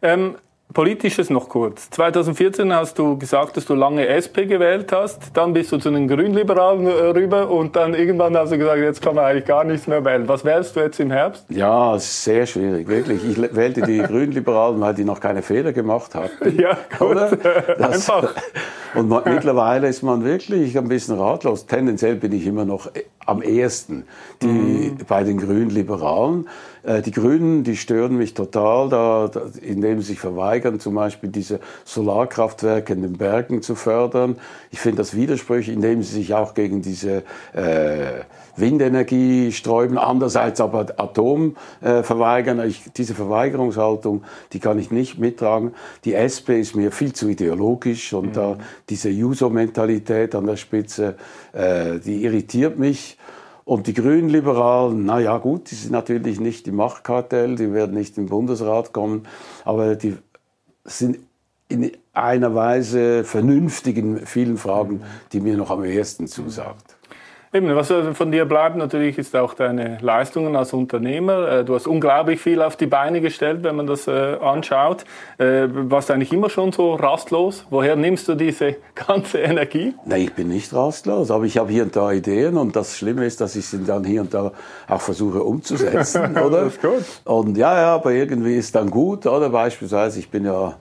Ähm, 0.00 0.36
Politisches 0.74 1.30
noch 1.30 1.48
kurz. 1.48 1.88
2014 1.90 2.74
hast 2.74 2.98
du 2.98 3.18
gesagt, 3.18 3.56
dass 3.56 3.64
du 3.64 3.74
lange 3.74 4.06
SP 4.06 4.44
gewählt 4.44 4.92
hast, 4.92 5.34
dann 5.34 5.54
bist 5.54 5.72
du 5.72 5.78
zu 5.78 5.90
den 5.90 6.06
Grünliberalen 6.06 6.86
äh, 6.86 6.90
rüber 6.90 7.50
und 7.50 7.74
dann 7.74 7.94
irgendwann 7.94 8.36
hast 8.36 8.52
du 8.52 8.58
gesagt, 8.58 8.78
jetzt 8.78 9.00
kann 9.00 9.14
man 9.14 9.24
eigentlich 9.24 9.46
gar 9.46 9.64
nichts 9.64 9.86
mehr 9.86 10.04
wählen. 10.04 10.28
Was 10.28 10.44
wählst 10.44 10.76
du 10.76 10.80
jetzt 10.80 11.00
im 11.00 11.10
Herbst? 11.10 11.46
Ja, 11.48 11.98
sehr 11.98 12.44
schwierig, 12.46 12.86
wirklich. 12.86 13.24
Ich 13.24 13.56
wählte 13.56 13.80
die 13.80 13.98
Grünliberalen, 14.02 14.78
weil 14.80 14.92
die 14.92 15.04
noch 15.04 15.20
keine 15.20 15.42
Fehler 15.42 15.72
gemacht 15.72 16.14
hatten. 16.14 16.28
Ja, 16.58 16.76
gut. 16.98 17.10
Oder? 17.10 17.30
Das, 17.78 18.10
Einfach. 18.10 18.34
Und 18.94 19.08
man, 19.08 19.22
mittlerweile 19.24 19.88
ist 19.88 20.02
man 20.02 20.24
wirklich 20.24 20.76
ein 20.76 20.88
bisschen 20.88 21.18
ratlos. 21.18 21.66
Tendenziell 21.66 22.16
bin 22.16 22.32
ich 22.32 22.46
immer 22.46 22.64
noch 22.64 22.86
äh, 22.94 23.04
am 23.26 23.42
ehesten 23.42 24.04
die, 24.42 24.46
mhm. 24.46 24.98
bei 25.06 25.22
den 25.22 25.38
Grünliberalen. 25.38 26.48
Äh, 26.88 27.02
die 27.02 27.10
Grünen, 27.10 27.64
die 27.64 27.76
stören 27.76 28.16
mich 28.16 28.32
total, 28.32 28.88
da, 28.88 29.28
da, 29.28 29.42
indem 29.60 30.00
sie 30.00 30.08
sich 30.08 30.20
verweigern, 30.20 30.80
zum 30.80 30.94
Beispiel 30.94 31.28
diese 31.28 31.60
Solarkraftwerke 31.84 32.94
in 32.94 33.02
den 33.02 33.18
Bergen 33.18 33.60
zu 33.60 33.74
fördern. 33.74 34.36
Ich 34.70 34.80
finde 34.80 34.98
das 34.98 35.14
widersprüchlich, 35.14 35.76
indem 35.76 36.02
sie 36.02 36.14
sich 36.14 36.32
auch 36.32 36.54
gegen 36.54 36.80
diese 36.80 37.24
äh, 37.52 38.22
Windenergie 38.56 39.52
sträuben, 39.52 39.98
andererseits 39.98 40.60
aber 40.60 40.86
Atom 40.96 41.56
äh, 41.82 42.02
verweigern. 42.02 42.66
Ich, 42.66 42.84
diese 42.96 43.14
Verweigerungshaltung, 43.14 44.24
die 44.54 44.58
kann 44.58 44.78
ich 44.78 44.90
nicht 44.90 45.18
mittragen. 45.18 45.74
Die 46.04 46.14
SP 46.16 46.58
ist 46.58 46.74
mir 46.74 46.90
viel 46.90 47.12
zu 47.12 47.28
ideologisch 47.28 48.14
und 48.14 48.36
mhm. 48.36 48.42
äh, 48.42 48.56
diese 48.88 49.10
User-Mentalität 49.10 50.34
an 50.34 50.46
der 50.46 50.56
Spitze, 50.56 51.16
äh, 51.52 51.98
die 51.98 52.24
irritiert 52.24 52.78
mich. 52.78 53.18
Und 53.68 53.86
die 53.86 53.92
Grünen-Liberalen, 53.92 55.04
na 55.04 55.20
ja, 55.20 55.36
gut, 55.36 55.70
die 55.70 55.74
sind 55.74 55.92
natürlich 55.92 56.40
nicht 56.40 56.66
im 56.68 56.76
Machtkartell, 56.76 57.54
die 57.54 57.74
werden 57.74 57.94
nicht 57.94 58.16
im 58.16 58.24
Bundesrat 58.24 58.94
kommen, 58.94 59.28
aber 59.62 59.94
die 59.94 60.16
sind 60.86 61.18
in 61.68 61.92
einer 62.14 62.54
Weise 62.54 63.24
vernünftig 63.24 63.98
in 63.98 64.24
vielen 64.24 64.56
Fragen, 64.56 65.02
die 65.32 65.40
mir 65.40 65.58
noch 65.58 65.70
am 65.70 65.84
ehesten 65.84 66.28
zusagt. 66.28 66.97
Eben, 67.50 67.74
was 67.74 67.90
von 68.12 68.30
dir 68.30 68.44
bleibt 68.44 68.76
natürlich 68.76 69.16
ist 69.16 69.34
auch 69.34 69.54
deine 69.54 69.96
Leistungen 70.02 70.54
als 70.54 70.74
Unternehmer. 70.74 71.48
Äh, 71.48 71.64
du 71.64 71.74
hast 71.74 71.86
unglaublich 71.86 72.40
viel 72.40 72.60
auf 72.60 72.76
die 72.76 72.86
Beine 72.86 73.22
gestellt, 73.22 73.62
wenn 73.62 73.76
man 73.76 73.86
das 73.86 74.06
äh, 74.06 74.36
anschaut. 74.38 75.06
Äh, 75.38 75.66
warst 75.70 76.10
du 76.10 76.12
eigentlich 76.12 76.32
immer 76.32 76.50
schon 76.50 76.72
so 76.72 76.94
rastlos? 76.94 77.64
Woher 77.70 77.96
nimmst 77.96 78.28
du 78.28 78.34
diese 78.34 78.76
ganze 78.94 79.38
Energie? 79.38 79.94
Nein, 80.04 80.22
ich 80.22 80.34
bin 80.34 80.48
nicht 80.48 80.74
rastlos, 80.74 81.30
aber 81.30 81.44
ich 81.44 81.56
habe 81.56 81.72
hier 81.72 81.84
und 81.84 81.96
da 81.96 82.12
Ideen 82.12 82.58
und 82.58 82.76
das 82.76 82.98
Schlimme 82.98 83.24
ist, 83.24 83.40
dass 83.40 83.56
ich 83.56 83.66
sie 83.66 83.82
dann 83.82 84.04
hier 84.04 84.20
und 84.20 84.34
da 84.34 84.52
auch 84.86 85.00
versuche 85.00 85.42
umzusetzen, 85.42 86.36
oder? 86.44 86.64
das 86.64 86.74
ist 86.74 86.82
gut. 86.82 87.04
Und 87.24 87.56
ja, 87.56 87.80
ja, 87.80 87.94
aber 87.94 88.12
irgendwie 88.12 88.56
ist 88.56 88.74
dann 88.74 88.90
gut, 88.90 89.24
oder? 89.24 89.48
Beispielsweise, 89.48 90.18
ich 90.18 90.30
bin 90.30 90.44
ja 90.44 90.74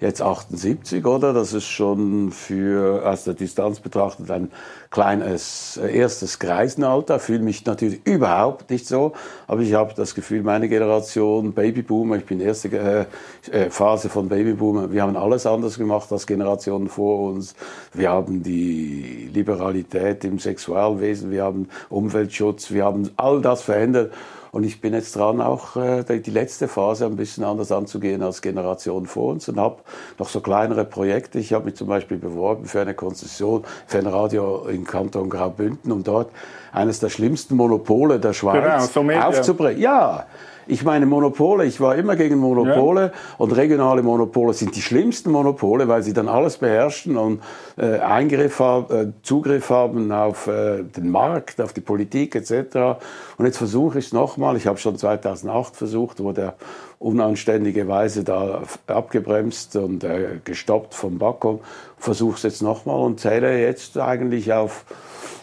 jetzt 0.00 0.22
78, 0.22 1.04
oder? 1.04 1.32
Das 1.32 1.52
ist 1.52 1.66
schon 1.66 2.32
für 2.32 3.06
aus 3.06 3.24
der 3.24 3.34
Distanz 3.34 3.80
betrachtet 3.80 4.30
ein 4.30 4.50
kleines 4.90 5.78
äh, 5.82 5.96
erstes 5.96 6.38
Kreisenalter. 6.38 7.18
Fühle 7.18 7.40
mich 7.40 7.64
natürlich 7.66 8.06
überhaupt 8.06 8.70
nicht 8.70 8.86
so, 8.86 9.12
aber 9.46 9.62
ich 9.62 9.74
habe 9.74 9.94
das 9.94 10.14
Gefühl, 10.14 10.42
meine 10.42 10.68
Generation 10.68 11.52
Babyboomer, 11.52 12.16
ich 12.16 12.24
bin 12.24 12.40
erste 12.40 12.68
äh, 12.68 13.06
äh, 13.50 13.70
Phase 13.70 14.08
von 14.08 14.28
Babyboomer, 14.28 14.92
wir 14.92 15.02
haben 15.02 15.16
alles 15.16 15.46
anders 15.46 15.78
gemacht 15.78 16.10
als 16.12 16.26
Generationen 16.26 16.88
vor 16.88 17.30
uns. 17.30 17.54
Wir 17.92 18.10
haben 18.10 18.42
die 18.42 19.30
Liberalität 19.32 20.24
im 20.24 20.38
Sexualwesen, 20.38 21.30
wir 21.30 21.44
haben 21.44 21.68
Umweltschutz, 21.88 22.70
wir 22.70 22.84
haben 22.84 23.10
all 23.16 23.40
das 23.40 23.62
verändert. 23.62 24.12
Und 24.54 24.62
ich 24.62 24.80
bin 24.80 24.94
jetzt 24.94 25.16
dran, 25.16 25.40
auch 25.40 25.74
äh, 25.74 26.04
die 26.04 26.30
letzte 26.30 26.68
Phase 26.68 27.06
ein 27.06 27.16
bisschen 27.16 27.42
anders 27.42 27.72
anzugehen 27.72 28.22
als 28.22 28.40
Generation 28.40 29.04
vor 29.06 29.32
uns 29.32 29.48
und 29.48 29.58
habe 29.58 29.78
noch 30.16 30.28
so 30.28 30.38
kleinere 30.38 30.84
Projekte. 30.84 31.40
Ich 31.40 31.52
habe 31.52 31.64
mich 31.64 31.74
zum 31.74 31.88
Beispiel 31.88 32.18
beworben 32.18 32.66
für 32.66 32.80
eine 32.80 32.94
Konzession 32.94 33.64
für 33.88 33.98
ein 33.98 34.06
Radio 34.06 34.66
in 34.66 34.84
Kanton 34.84 35.28
Graubünden, 35.28 35.90
um 35.90 36.04
dort 36.04 36.30
eines 36.72 37.00
der 37.00 37.08
schlimmsten 37.08 37.56
Monopole 37.56 38.20
der 38.20 38.32
Schweiz 38.32 38.62
Genau, 38.92 39.08
so 39.08 39.20
aufzubrechen. 39.26 39.82
Ja, 39.82 40.24
ich 40.66 40.84
meine 40.84 41.06
Monopole, 41.06 41.64
ich 41.64 41.80
war 41.80 41.96
immer 41.96 42.16
gegen 42.16 42.38
Monopole 42.38 43.02
ja. 43.02 43.12
und 43.38 43.52
regionale 43.52 44.02
Monopole 44.02 44.54
sind 44.54 44.76
die 44.76 44.82
schlimmsten 44.82 45.30
Monopole, 45.30 45.88
weil 45.88 46.02
sie 46.02 46.12
dann 46.12 46.28
alles 46.28 46.58
beherrschen 46.58 47.16
und 47.16 47.42
äh, 47.76 47.98
Eingriff 47.98 48.58
haben, 48.60 48.94
äh, 48.94 49.12
Zugriff 49.22 49.70
haben 49.70 50.12
auf 50.12 50.46
äh, 50.46 50.82
den 50.82 51.10
Markt, 51.10 51.60
auf 51.60 51.72
die 51.72 51.80
Politik 51.80 52.34
etc. 52.34 52.98
Und 53.36 53.46
jetzt 53.46 53.58
versuche 53.58 53.98
ich 53.98 54.06
es 54.06 54.12
nochmal. 54.12 54.56
Ich 54.56 54.66
habe 54.66 54.78
schon 54.78 54.96
2008 54.96 55.76
versucht, 55.76 56.20
wurde 56.20 56.40
er 56.40 56.54
unanständigerweise 56.98 58.24
da 58.24 58.62
abgebremst 58.86 59.76
und 59.76 60.04
äh, 60.04 60.40
gestoppt 60.44 60.94
vom 60.94 61.18
Backon. 61.18 61.60
Versuche 61.98 62.36
es 62.36 62.42
jetzt 62.42 62.62
nochmal 62.62 63.00
und 63.00 63.20
zähle 63.20 63.60
jetzt 63.60 63.98
eigentlich 63.98 64.52
auf 64.52 64.84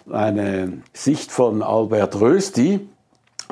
eine 0.10 0.82
Sicht 0.94 1.32
von 1.32 1.62
Albert 1.62 2.20
Rösti, 2.20 2.88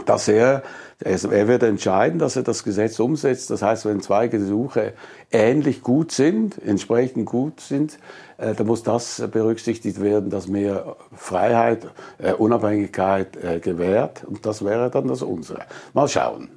dass 0.05 0.27
er 0.27 0.63
er 1.01 1.47
wird 1.47 1.63
entscheiden, 1.63 2.19
dass 2.19 2.35
er 2.35 2.43
das 2.43 2.63
Gesetz 2.63 2.99
umsetzt. 2.99 3.49
Das 3.49 3.61
heißt, 3.61 3.85
wenn 3.85 4.01
zwei 4.01 4.27
Gesuche 4.27 4.93
ähnlich 5.31 5.81
gut 5.81 6.11
sind, 6.11 6.57
entsprechend 6.65 7.25
gut 7.25 7.61
sind, 7.61 7.99
äh, 8.37 8.53
dann 8.53 8.67
muss 8.67 8.83
das 8.83 9.23
berücksichtigt 9.31 10.01
werden, 10.01 10.29
dass 10.29 10.47
mehr 10.47 10.97
Freiheit, 11.15 11.87
äh, 12.17 12.33
Unabhängigkeit 12.33 13.41
äh, 13.41 13.59
gewährt. 13.59 14.25
Und 14.25 14.45
das 14.45 14.65
wäre 14.65 14.89
dann 14.89 15.07
das 15.07 15.21
unsere. 15.21 15.61
Mal 15.93 16.09
schauen. 16.09 16.49